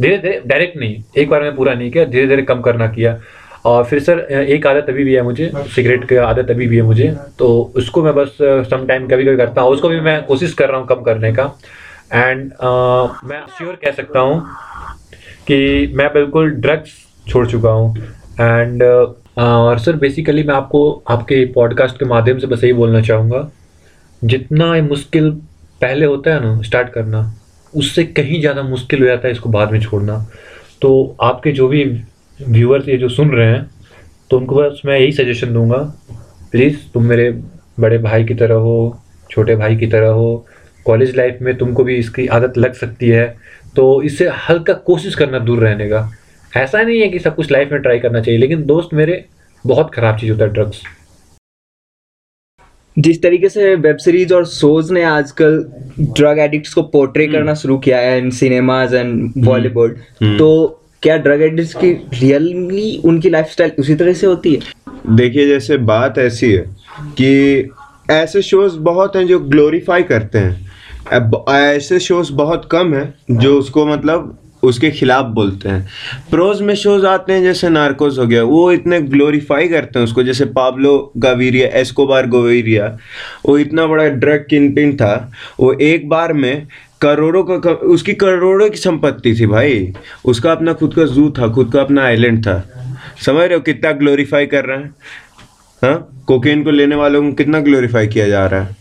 धीरे 0.00 0.18
धीरे 0.18 0.40
डायरेक्ट 0.46 0.76
नहीं 0.76 1.02
एक 1.16 1.28
बार 1.30 1.42
में 1.42 1.56
पूरा 1.56 1.74
नहीं 1.74 1.90
किया 1.90 2.04
धीरे 2.04 2.26
धीरे 2.26 2.42
कम 2.42 2.60
करना 2.60 2.86
किया। 2.88 3.16
और 3.64 3.84
फिर 3.84 4.00
सर 4.00 4.18
एक 4.48 4.66
आदत 4.66 4.88
अभी 4.88 5.04
भी 5.04 5.14
है 5.14 5.22
मुझे 5.22 5.50
सिगरेट 5.74 6.04
की 6.08 6.16
आदत 6.16 6.50
अभी 6.50 6.66
भी 6.66 6.76
है 6.76 6.82
मुझे। 6.82 7.08
तो 7.38 7.48
उसको 7.76 8.02
मैं 8.02 8.14
बस 8.14 8.36
सम 8.70 8.86
टाइम 8.86 9.06
कभी 9.08 9.24
कभी 9.24 9.36
करता 9.36 9.62
हूँ 9.62 9.72
उसको 9.72 9.88
भी 9.88 10.00
मैं 10.00 10.22
कोशिश 10.26 10.52
कर 10.54 10.68
रहा 10.68 10.78
हूँ 10.78 10.86
कम 10.88 11.02
करने 11.02 11.32
का। 11.32 11.44
एंड 12.12 12.50
uh, 12.52 13.24
मैं 13.24 13.40
श्योर 13.58 13.78
कह 13.84 13.90
सकता 13.92 14.20
हूँ 14.20 14.40
कि 15.46 15.92
मैं 15.96 16.08
बिल्कुल 16.12 16.50
ड्रग्स 16.50 16.92
छोड़ 17.28 17.46
चुका 17.46 17.70
हूँ। 17.70 17.96
एंड 18.40 18.82
और 19.38 19.78
सर 19.78 19.96
बेसिकली 19.96 20.42
मैं 20.42 20.54
आपको 20.54 20.90
आपके 21.10 21.44
पॉडकास्ट 21.54 21.98
के 21.98 22.04
माध्यम 22.04 22.38
से 22.38 22.46
बस 22.46 22.64
यही 22.64 22.72
बोलना 22.72 23.00
चाहूँगा। 23.02 23.48
जितना 24.22 24.72
मुश्किल 24.82 25.30
पहले 25.80 26.06
होता 26.06 26.30
है 26.30 26.40
ना 26.40 26.60
स्टार्ट 26.62 26.88
करना, 26.88 27.32
उससे 27.72 28.04
कहीं 28.06 28.40
ज़्यादा 28.40 28.62
मुश्किल 28.64 29.00
हो 29.00 29.06
जाता 29.06 29.28
है 29.28 29.32
इसको 29.32 29.48
बाद 29.50 29.72
में 29.72 29.80
छोड़ना। 29.80 30.18
तो 30.82 31.16
आपके 31.22 31.52
जो 31.52 31.68
भी 31.68 31.84
व्यूअर्स 32.40 32.88
ये 32.88 32.96
जो 32.96 33.08
सुन 33.10 33.30
रहे 33.30 33.46
हैं 33.46 33.70
तो 34.30 34.38
उनको 34.38 34.54
बस 34.56 34.80
मैं 34.86 34.98
यही 34.98 35.12
सजेशन 35.12 35.52
दूँगा 35.52 35.78
प्लीज़ 36.52 36.76
तुम 36.94 37.04
मेरे 37.04 37.30
बड़े 37.80 37.98
भाई 37.98 38.24
की 38.24 38.34
तरह 38.34 38.54
हो, 38.56 38.98
छोटे 39.30 39.56
भाई 39.56 39.76
की 39.76 39.86
तरह 39.86 40.08
हो 40.10 40.46
कॉलेज 40.86 41.16
लाइफ 41.16 41.38
में 41.42 41.56
तुमको 41.58 41.84
भी 41.84 41.96
इसकी 41.96 42.26
आदत 42.28 42.58
लग 42.58 42.74
सकती 42.74 43.08
है। 43.08 43.26
तो 43.76 44.02
इससे 44.02 44.28
हल्का 44.48 44.72
कोशिश 44.84 45.14
करना 45.14 45.38
दूर 45.40 45.58
रहने 45.58 45.88
का। 45.88 46.10
ऐसा 46.52 46.82
नहीं 46.82 47.00
है 47.00 47.08
कि 47.08 47.18
सब 47.18 47.34
कुछ 47.36 47.50
लाइफ 47.50 47.72
में 47.72 47.80
ट्राई 47.82 47.98
करना 47.98 48.20
चाहिए, 48.20 48.40
लेकिन 48.40 48.64
दोस्त 48.66 48.94
मेरे 48.94 49.24
बहुत 49.64 49.90
ख़राब 49.94 50.18
चीज़ 50.18 50.30
होता 50.32 50.44
है 50.44 50.52
ड्रग्स 50.52 50.82
जिस 52.98 53.20
तरीके 53.22 53.48
से 53.48 53.74
वेब 53.74 53.96
सीरीज़ 53.96 54.32
और 54.34 54.44
शोज़ 54.46 54.92
ने 54.92 55.02
आजकल 55.02 55.64
ड्रग 56.00 56.38
एडिक्ट्स 56.38 56.74
को 56.74 56.82
पोर्ट्रे 56.82 57.26
करना 57.26 57.54
शुरू 57.54 57.78
किया 57.78 57.98
है 57.98 58.18
इन 58.18 58.30
सिनेमाज 58.30 58.94
एंड 58.94 59.32
बॉलीवुड 59.38 59.96
तो 60.38 60.48
क्या 61.02 61.16
ड्रग 61.16 61.42
एडिक्ट्स 61.42 61.74
की 61.74 61.92
रियली 62.20 62.96
उनकी 63.04 63.30
लाइफस्टाइल 63.30 63.72
उसी 63.78 63.94
तरह 63.94 64.12
से 64.12 64.26
होती 64.26 64.54
है? 64.54 64.60
देखिए 65.16 65.46
जैसे 65.48 65.76
बात 65.76 66.18
ऐसी 66.18 66.52
है 66.52 66.64
कि 67.20 67.70
ऐसे 68.10 68.42
शोज़ 68.42 68.78
बहुत 68.78 69.16
हैं 69.16 69.26
जो 69.26 69.38
ग्लोरीफाई 69.38 70.02
करते 70.02 70.38
हैं। 70.38 70.66
ऐसे 71.50 71.98
शोज़ 72.00 72.32
बहुत 72.32 72.68
कम 72.70 72.94
हैं 72.94 73.38
जो 73.40 73.58
उसको 73.58 73.86
मतलब 73.86 74.38
उसके 74.62 74.90
खिलाफ 74.90 75.26
बोलते 75.26 75.68
हैं। 75.68 75.88
प्रोज 76.30 76.62
में 76.62 76.74
शोज़ 76.74 77.06
आते 77.06 77.32
हैं 77.32 77.42
जैसे 77.42 77.68
नार्कोस 77.68 78.18
हो 78.18 78.26
गया 78.26 78.42
वो 78.42 78.72
इतने 78.72 79.00
ग्लोरीफाई 79.00 79.68
करते 79.68 79.98
हैं 79.98 80.04
उसको 80.04 80.22
जैसे 80.22 80.44
पाब्लो 80.44 81.12
गावीरिया 81.16 81.68
एस्कोबार 81.68 82.26
गोवेरिया 82.26 82.96
वो 83.46 83.58
इतना 83.58 83.86
बड़ा 83.86 84.04
ड्रग 84.04 84.46
किनपिन 84.50 84.96
था 84.96 85.32
वो 85.60 85.72
एक 85.72 86.08
बार 86.08 86.32
में 86.32 86.66
करोड़ों 87.00 87.44
का 87.44 87.56
कर, 87.58 87.70
उसकी 87.70 88.12
करोड़ों 88.12 88.70
की 88.70 88.76
संपत्ति 88.76 89.34
थी 89.34 89.46
भाई। 89.46 89.92
उसका 90.24 90.52
अपना 90.52 90.72
खुद 90.72 90.94
का 90.94 91.04
जू 91.04 91.30
था 91.30 91.48
खुद 91.48 91.72
का 91.72 91.80
अपना 91.80 92.04
आइलैंड 92.04 92.42
था। 92.42 92.68
समझ 93.26 93.36
रहे 93.36 93.54
हो 93.54 93.60
कितना 93.60 93.92
ग्लोरीफाई 93.92 94.46
कर 94.46 94.64
रहे 94.64 94.78
हैं? 94.78 94.94
हाँ? 95.84 96.24
कोकेन 96.26 96.64
को 96.64 96.70
लेने 96.70 96.96
वालों 96.96 97.22
को 97.22 97.32
कितना 97.32 97.60
ग्लोरीफाई 97.60 98.06
किया 98.06 98.28
जा 98.28 98.46
रहा 98.46 98.60
है? 98.62 98.76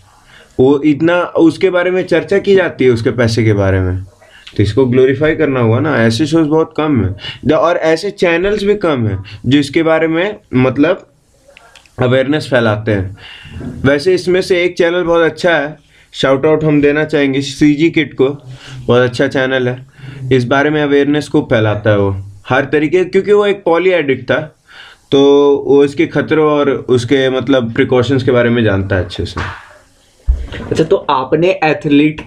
वो 0.59 0.81
इतना 0.85 1.21
उसके 1.21 1.69
बारे 1.69 1.91
में 1.91 2.03
चर्चा 2.03 2.37
की 2.37 2.55
जाती 2.55 2.85
है 2.85 2.91
उसके 2.91 3.11
पैसे 3.11 3.43
के 3.43 3.53
बारे 3.53 3.79
में। 3.79 4.05
तो 4.57 4.63
इसको 4.63 4.85
ग्लोरीफाई 4.85 5.35
करना 5.35 5.59
हुआ 5.59 5.79
ना, 5.79 5.95
ऐसे 5.97 6.25
शोज़ 6.27 6.47
बहुत 6.47 6.73
कम 6.77 7.03
है। 7.05 7.53
और 7.53 7.77
ऐसे 7.77 8.11
चैनल्स 8.11 8.63
भी 8.63 8.75
कम 8.77 9.07
है 9.07 9.17
जो 9.45 9.59
इसके 9.59 9.83
बारे 9.83 10.07
में 10.07 10.35
मतलब 10.55 11.07
अवेयरनेस 11.99 12.47
फैलाते 12.49 12.91
हैं। 12.91 13.17
वैसे 13.85 14.13
इसमें 14.13 14.41
से 14.41 14.63
एक 14.63 14.77
चैनल 14.77 15.03
बहुत 15.03 15.21
अच्छा 15.23 15.51
है 15.51 15.77
शाउट 16.13 16.45
आउट 16.45 16.63
हम 16.63 16.81
देना 16.81 17.03
चाहेंगे 17.05 17.41
सी 17.41 17.73
जी 17.75 17.89
किट 17.89 18.13
को, 18.13 18.27
बहुत 18.85 19.01
अच्छा 19.01 19.27
चैनल 19.27 19.67
है। 19.67 19.85
इस 20.31 20.45
बारे 20.45 20.69
में 20.69 20.81
अवेयरनेस 20.83 21.27
को 21.27 21.41
फैलाता 21.51 21.89
है 21.89 21.97
वो, 21.97 22.15
हर 22.49 22.65
तरीके, 22.65 23.03
क्योंकि 23.05 23.31
वो 23.31 23.45
एक 23.45 23.63
पॉली 23.63 23.89
एडिक्ट 23.91 24.23
था 24.23 24.39
तो 25.11 25.19
वो 25.67 25.83
इसके 25.83 26.05
खतरों 26.07 26.45
और 26.49 26.69
उसके 26.69 27.29
मतलब 27.29 27.73
प्रिकॉशंस 27.73 28.23
के 28.23 28.31
बारे 28.31 28.49
में 28.49 28.63
जानता 28.63 28.95
है 28.95 29.03
अच्छे 29.03 29.25
से। 29.25 29.41
अच्छा 30.61 30.83
तो 30.83 30.95
आपने 31.09 31.49
एथलीट 31.63 32.21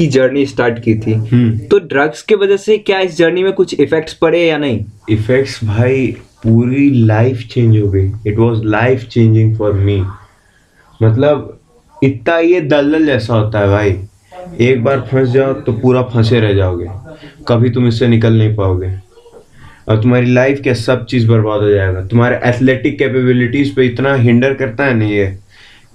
की 0.00 0.06
जर्नी 0.06 0.46
स्टार्ट 0.46 0.78
की 0.78 0.94
थी। 0.94 1.12
हम्म। 1.12 1.58
तो 1.58 1.78
ड्रग्स 1.78 2.22
के 2.22 2.34
वजह 2.34 2.56
से 2.56 2.78
क्या 2.78 3.00
इस 3.00 3.16
जर्नी 3.18 3.42
में 3.42 3.52
कुछ 3.52 3.80
इफेक्ट्स 3.80 4.12
पड़े 4.14 4.46
या 4.46 4.58
नहीं? 4.58 4.84
इफेक्ट्स 5.10 5.64
भाई 5.64 6.06
पूरी 6.42 6.90
लाइफ 7.06 7.46
चेंज 7.50 7.78
हो 7.78 7.90
गई। 7.90 8.06
It 8.26 8.38
was 8.38 8.64
life 8.64 9.04
changing 9.04 9.56
for 9.56 9.72
me 9.72 10.02
मतलब 11.02 11.58
इतना 12.02 12.38
ये 12.38 12.60
दलदल 12.60 13.06
जैसा 13.06 13.34
होता 13.34 13.58
है 13.58 13.68
भाई। 13.68 13.96
एक 14.60 14.82
बार 14.84 15.00
फंस 15.10 15.28
जाओ 15.28 15.52
तो 15.52 15.72
पूरा 15.72 16.02
फंसे 16.02 16.40
रह 16.40 16.52
जाओगे। 16.52 16.86
कभी 17.48 17.70
तुम 17.70 17.88
इससे 17.88 18.08
निकल 18.08 18.32
नहीं 18.32 18.54
पाओगे। 18.56 18.92
और 19.88 20.02
तुम्हारी 20.02 20.32
लाइफ 20.32 20.60
के 20.60 20.74
सब 20.74 21.04
चीज़ 21.06 21.28
बर्बाद 21.28 21.60
हो 21.60 21.70
जाएगा। 21.70 22.04
तुम्हारे 22.06 22.40
एथलेटिक 22.44 22.98
कैपेबिलिटीज़ 22.98 23.74
पे 23.74 23.86
इतना 23.86 24.14
हिंडर 24.14 24.54
करता 24.54 24.84
है 24.84 24.94
नहीं 24.94 25.12
ये 25.12 25.26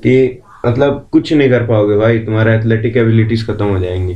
कि 0.03 0.41
मतलब 0.65 1.07
कुछ 1.11 1.31
नहीं 1.33 1.49
कर 1.49 1.65
पाओगे 1.67 1.97
भाई 1.97 2.19
तुम्हारा 2.19 2.53
एथलेटिक 2.53 2.97
एबिलिटीज़ 2.97 3.45
खत्म 3.47 3.65
हो 3.65 3.79
जाएँगी। 3.79 4.13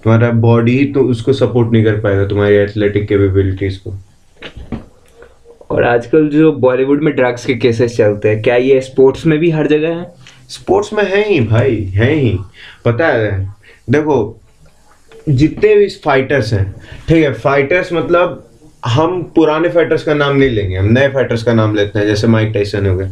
तुम्हारा 0.00 0.30
बॉडी 0.40 0.84
तो 0.94 1.02
उसको 1.04 1.32
सपोर्ट 1.32 1.72
नहीं 1.72 1.84
कर 1.84 2.00
पाएगा 2.00 2.26
तुम्हारी 2.26 2.54
एथलेटिक 2.56 3.08
कैपेबिलिटीज़ 3.08 3.78
को। 3.78 3.94
और 5.70 5.84
आजकल 5.84 6.28
जो 6.28 6.52
बॉलीवुड 6.52 7.02
में 7.02 7.14
ड्रग्स 7.16 7.44
के 7.46 7.54
केसेस 7.54 7.96
चलते 7.96 8.28
हैं 8.28 8.42
क्या 8.42 8.56
ये 8.56 8.80
स्पोर्ट्स 8.80 9.26
में 9.26 9.38
भी 9.38 9.50
हर 9.50 9.66
जगह 9.66 9.88
है? 9.88 10.06
स्पोर्ट्स 10.48 10.92
में 10.92 11.04
है 11.04 11.28
ही 11.28 11.40
भाई 11.40 11.76
है 11.94 12.12
ही। 12.12 12.38
पता 12.84 13.06
है 13.06 13.54
देखो 13.90 14.40
जितने 15.28 15.74
भी 15.74 15.88
फाइटर्स 16.04 16.52
हैं 16.52 16.72
ठीक 17.08 17.24
है 17.24 17.32
फाइटर्स 17.34 17.92
मतलब 17.92 18.47
हम 18.82 19.22
पुराने 19.34 19.68
फाइटर्स 19.68 20.02
का 20.02 20.14
नाम 20.14 20.36
नहीं 20.36 20.50
लेंगे, 20.50 20.76
हम 20.76 20.86
नए 20.88 21.08
फाइटर्स 21.08 21.42
का 21.42 21.52
नाम 21.52 21.74
लेते 21.74 21.98
हैं, 21.98 22.06
जैसे 22.06 22.26
माइक 22.26 22.50
टाइसन 22.54 22.86
हो 22.86 22.96
गए। 22.96 23.08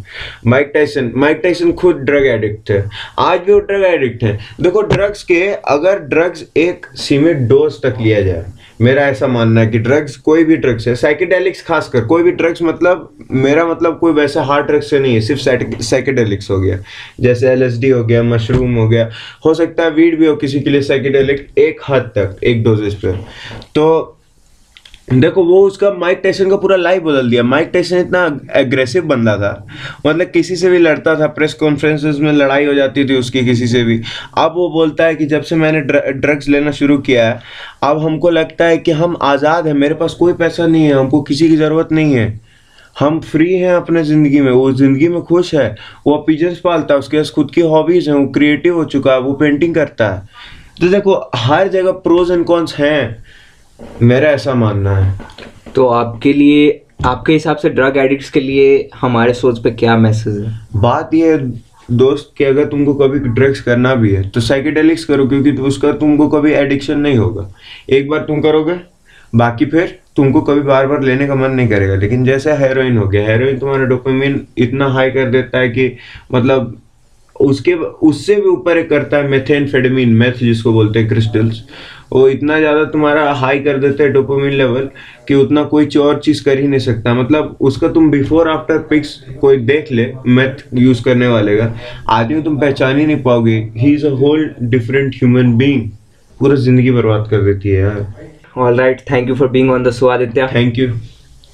माइक 0.46 0.70
टाइसन 0.74 1.11
माइक 1.16 1.40
टाइसन 1.42 1.72
खुद 1.72 1.96
ड्रग 2.00 2.26
एडिक्ट 2.26 2.70
है। 2.70 2.85
आज 3.18 3.40
भी 3.40 3.52
वो 3.52 3.59
ड्रग 3.61 3.85
एडिक्ट 3.85 4.22
है। 4.24 4.38
देखो 4.61 4.83
ड्रग्स 4.85 5.22
के, 5.22 5.46
अगर 5.46 5.98
ड्रग्स 6.09 6.44
एक 6.57 6.87
सीमित 6.96 7.37
डोज 7.48 7.81
तक 7.83 7.96
लिया 8.00 8.20
जाए, 8.20 8.44
मेरा 8.81 9.02
ऐसा 9.02 9.26
मानना 9.26 9.61
है 9.61 9.66
कि 9.66 9.79
ड्रग्स 9.79 10.16
कोई 10.18 10.44
भी 10.44 10.57
ड्रग्स 10.57 10.87
है 10.88 10.94
साइकेडेलिक्स 10.94 11.62
खासकर, 11.66 12.05
कोई 12.05 12.22
भी 12.22 12.31
ड्रग्स 12.33 12.62
मतलब 12.62 13.09
मेरा 13.31 13.66
मतलब 13.66 13.98
कोई 13.98 14.12
वैसा 14.12 14.42
हार्ड 14.42 14.66
ड्रग्स 14.66 14.90
से 14.90 14.98
नहीं 14.98 15.14
है, 15.14 15.20
सिर्फ़ 15.20 15.83
साइकेडेलिक्स 15.83 16.50
हो 16.50 16.59
गया। 16.61 16.79
जैसे 17.20 17.48
एलएसडी 17.48 17.88
हो 17.90 18.02
गया 18.05 18.22
मशरूम 18.22 18.74
हो 18.74 18.88
गया, 18.88 19.09
हो 19.46 19.55
सकता 19.55 19.83
है 19.83 19.90
वीड 19.90 20.18
भी 20.18 20.26
हो 20.26 20.37
किसी 20.37 20.61
के 20.61 20.70
लिए 20.70 20.83
साइकेडेलिक 20.83 21.46
एक 21.59 21.81
हद 21.88 22.12
तक, 22.16 22.37
एक 22.44 22.62
डोजेस 22.64 22.94
पर 22.94 23.24
तो 23.74 24.15
देखो, 25.09 25.45
वो 25.45 25.61
उसका 25.66 25.90
माइक 25.90 26.21
टेसन 26.23 26.49
का 26.51 26.57
पूरा 26.57 26.77
लाइफ 26.77 27.03
बदल 27.03 27.29
दिया। 27.31 27.42
माइक 27.42 27.69
टेसन 27.73 27.99
इतना 27.99 28.25
एग्रेसिव 28.57 29.03
बंदा 29.03 29.37
था। 29.37 29.66
मतलब 30.07 30.27
किसी 30.27 30.57
से 30.57 30.71
भी 30.71 30.79
लड़ता 30.79 31.14
था 31.21 31.27
प्रेस 31.27 31.55
कॉन्फ्रेंसेस 31.55 32.16
में 32.19 32.33
लड़ाई 32.33 32.64
हो 32.66 32.75
जाती 32.75 33.05
थी 33.09 33.16
उसकी 33.16 33.45
किसी 33.45 33.66
से 33.66 33.83
भी। 33.85 34.01
अब 34.38 34.55
वो 34.57 34.69
बोलता 34.69 35.05
है 35.05 35.14
कि 35.16 35.27
जब 35.27 35.42
से 35.42 35.57
मैंने 35.57 35.81
ड्रग्स 35.81 36.49
लेना 36.49 36.71
शुरू 36.71 36.99
किया 36.99 37.29
है, 37.29 37.40
अब 37.83 37.99
हमको 37.99 38.31
लगता 38.31 38.64
है 38.64 38.79
कि 38.79 38.92
हम 38.92 39.16
आज़ाद 39.23 39.66
हैं। 39.66 39.75
मेरे 39.75 39.95
पास 39.95 40.14
कोई 40.14 40.33
पैसा 40.33 40.66
नहीं 40.66 40.85
है, 40.85 40.92
हमको 40.92 41.23
किसी 41.23 41.49
की 41.49 41.57
ज़रूरत 41.57 41.92
नहीं 41.92 42.14
है। 42.14 42.40
हम 42.99 43.21
फ्री 43.21 43.53
हैं 43.55 43.75
अपने 43.75 44.03
ज़िंदगी 44.05 44.40
में। 44.40 44.53
वो 44.53 44.73
ज़िंदगी 44.73 45.09
में 45.09 45.21
खुश 45.23 45.55
है। 45.55 45.75
वो 46.07 46.16
पिजन्स 46.16 46.59
पालता 46.59 46.95
है। 46.95 47.01
उसके 47.01 47.16
पास 47.16 47.31
खुद 47.31 47.51
की 47.55 47.61
हॉबीज़ 47.61 48.11
हैं। 48.11 48.16
वो 48.16 48.27
क्रिएटिव 48.27 48.75
हो 48.75 48.85
चुका 48.85 49.12
है। 49.12 49.21
वो 49.21 49.33
पेंटिंग 49.33 49.75
करता 49.75 50.09
है। 50.11 50.23
तो 50.81 50.88
देखो, 50.88 51.31
हर 51.35 51.69
जगह 51.69 51.92
प्रोज 51.92 52.31
एंड 52.31 52.45
कॉन्स 52.45 52.75
हैं। 52.75 53.25
मेरा 54.03 54.29
ऐसा 54.31 54.55
मानना 54.55 54.97
है। 54.97 55.19
तो 55.75 55.87
आपके 55.89 56.33
लिए 56.33 56.83
आपके 57.05 57.33
हिसाब 57.33 57.57
से 57.57 57.69
ड्रग 57.71 57.97
एडिक्ट्स 57.97 58.31
के 58.31 58.41
लिए 58.41 58.89
हमारे 58.95 59.33
सोच 59.35 59.59
पे 59.59 59.71
क्या 59.73 59.97
मैसेज 59.99 60.39
है? 60.39 60.53
बात 60.77 61.15
ये 61.15 61.33
है 61.33 61.39
दोस्त 61.91 62.33
कि 62.39 62.45
अगर 62.45 62.65
तुमको 62.65 62.95
कभी 62.95 63.19
ड्रग्स 63.19 63.61
करना 63.61 63.95
भी 63.95 64.12
है 64.15 64.29
तो 64.29 64.41
साइकेडेलिक्स 64.41 65.05
करो 65.05 65.27
क्योंकि 65.27 65.53
तो 65.53 65.62
उसका 65.65 65.93
तुमको 65.95 66.29
कभी 66.29 66.53
एडिक्शन 66.53 66.99
नहीं 67.01 67.17
होगा। 67.17 67.49
एक 67.91 68.09
बार 68.09 68.21
तुम 68.21 68.41
करोगे 68.41 68.79
बाकी 69.35 69.67
फिर 69.67 69.99
तुमको 70.17 70.41
कभी 70.41 70.61
बार 70.62 70.87
बार 70.87 71.03
लेने 71.03 71.27
का 71.27 71.35
मन 71.35 71.51
नहीं 71.51 71.69
करेगा। 71.69 71.95
लेकिन 71.95 72.25
जैसे 72.25 72.53
हेरोइन 72.57 72.99
हो 72.99 73.07
गया 73.09 73.27
हेरोइन 73.27 73.59
तुम्हारा 73.59 73.85
डोपामिन 73.85 74.41
इतना 74.59 74.89
हाई 74.89 75.11
कर 75.11 75.31
देता 75.31 75.59
है 75.59 75.69
कि 75.69 75.91
मतलब 76.33 76.77
उसके 77.40 77.75
उससे 78.09 78.35
भी 78.35 78.49
ऊपर 78.49 78.79
एक 78.79 78.88
करता 78.90 79.16
है 79.16 79.29
मेथेनफेडमिन 79.29 80.14
मेथ 80.16 80.38
जिसको 80.40 80.72
बोलते 80.72 80.99
हैं 80.99 81.09
क्रिस्टल्स 81.09 81.62
वो 82.12 82.29
इतना 82.29 82.59
ज़्यादा 82.59 82.85
तुम्हारा 82.90 83.33
हाई 83.35 83.59
कर 83.61 83.79
देते 83.79 84.03
हैं 84.03 84.12
डोपामिन 84.12 84.53
लेवल 84.53 84.88
कि 85.29 85.35
उतना 85.35 85.62
कोई 85.72 85.87
और 85.99 86.20
चीज़ 86.20 86.44
कर 86.44 86.59
ही 86.59 86.66
नहीं 86.68 86.81
सकता। 86.81 87.14
मतलब 87.14 87.57
उसका 87.61 87.88
तुम 87.92 88.11
बिफोर 88.11 88.49
आफ्टर 88.49 88.79
पिक्स 88.90 89.14
कोई 89.40 89.57
देख 89.66 89.90
ले 89.92 90.12
मैथ 90.29 90.64
यूज़ 90.75 91.03
करने 91.05 91.29
वाले 91.29 91.57
का। 91.57 91.72
आदमी 92.11 92.42
तुम 92.42 92.59
पहचान 92.61 92.99
ही 92.99 93.07
नहीं 93.07 93.22
पाओगे। 93.22 93.57
He 93.77 93.92
is 93.94 94.07
a 94.07 94.11
whole 94.20 94.51
different 94.62 95.14
human 95.14 95.57
being 95.59 95.88
पूरा 96.40 96.57
ज़िंदगी 96.57 96.90
बर्बाद 96.92 97.29
कर 97.31 97.42
देती 97.44 97.68
है 97.68 97.81
यार। 97.81 98.07
All 98.59 98.79
right 98.81 99.01
thank 99.11 99.29
you 99.29 99.35
for 99.35 99.49
being 99.49 99.70
on 99.70 99.85
the 99.85 99.90
show 99.92 100.07
Aditya 100.09 100.49
thank 100.55 100.79
you 100.79 100.88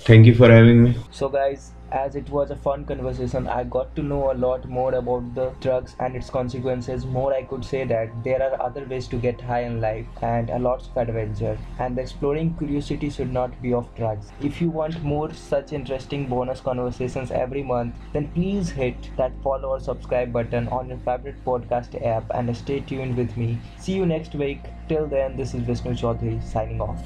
thank 0.08 0.26
you 0.26 0.34
for 0.34 0.52
having 0.52 0.80
me 0.80 0.94
so 1.12 1.28
guys 1.28 1.70
as 1.92 2.16
it 2.16 2.28
was 2.30 2.50
a 2.50 2.56
fun 2.56 2.84
conversation 2.84 3.46
i 3.54 3.62
got 3.64 3.94
to 3.96 4.02
know 4.02 4.32
a 4.32 4.38
lot 4.44 4.64
more 4.76 4.94
about 4.94 5.34
the 5.34 5.50
drugs 5.60 5.94
and 6.00 6.16
its 6.16 6.30
consequences. 6.30 7.04
More 7.06 7.32
i 7.34 7.42
could 7.42 7.64
say 7.64 7.84
that 7.84 8.24
there 8.24 8.42
are 8.42 8.60
other 8.62 8.84
ways 8.84 9.08
to 9.08 9.16
get 9.16 9.40
high 9.40 9.62
in 9.64 9.80
life 9.80 10.06
and 10.22 10.50
a 10.50 10.58
lots 10.58 10.88
of 10.88 10.96
adventure 10.96 11.58
and 11.78 11.98
exploring 11.98 12.54
curiosity 12.58 13.10
should 13.10 13.32
not 13.32 13.60
be 13.62 13.72
of 13.72 13.94
drugs. 13.94 14.30
If 14.40 14.60
you 14.60 14.70
want 14.70 15.02
more 15.02 15.32
such 15.32 15.72
interesting 15.72 16.26
bonus 16.26 16.60
conversations 16.60 17.30
every 17.30 17.62
month 17.62 17.94
then 18.12 18.28
please 18.28 18.70
hit 18.70 19.10
that 19.16 19.32
follow 19.42 19.70
or 19.70 19.80
subscribe 19.80 20.32
button 20.32 20.68
on 20.68 20.88
your 20.88 20.98
favorite 20.98 21.44
podcast 21.44 22.04
app 22.04 22.24
and 22.34 22.56
stay 22.56 22.80
tuned 22.80 23.16
with 23.16 23.36
me. 23.36 23.58
See 23.78 23.92
you 23.92 24.06
next 24.06 24.34
week. 24.34 24.60
Till 24.88 25.06
then 25.06 25.36
this 25.36 25.54
is 25.54 25.62
vishnu 25.62 25.92
chaudhary 25.92 26.42
signing 26.42 26.80
off 26.80 27.00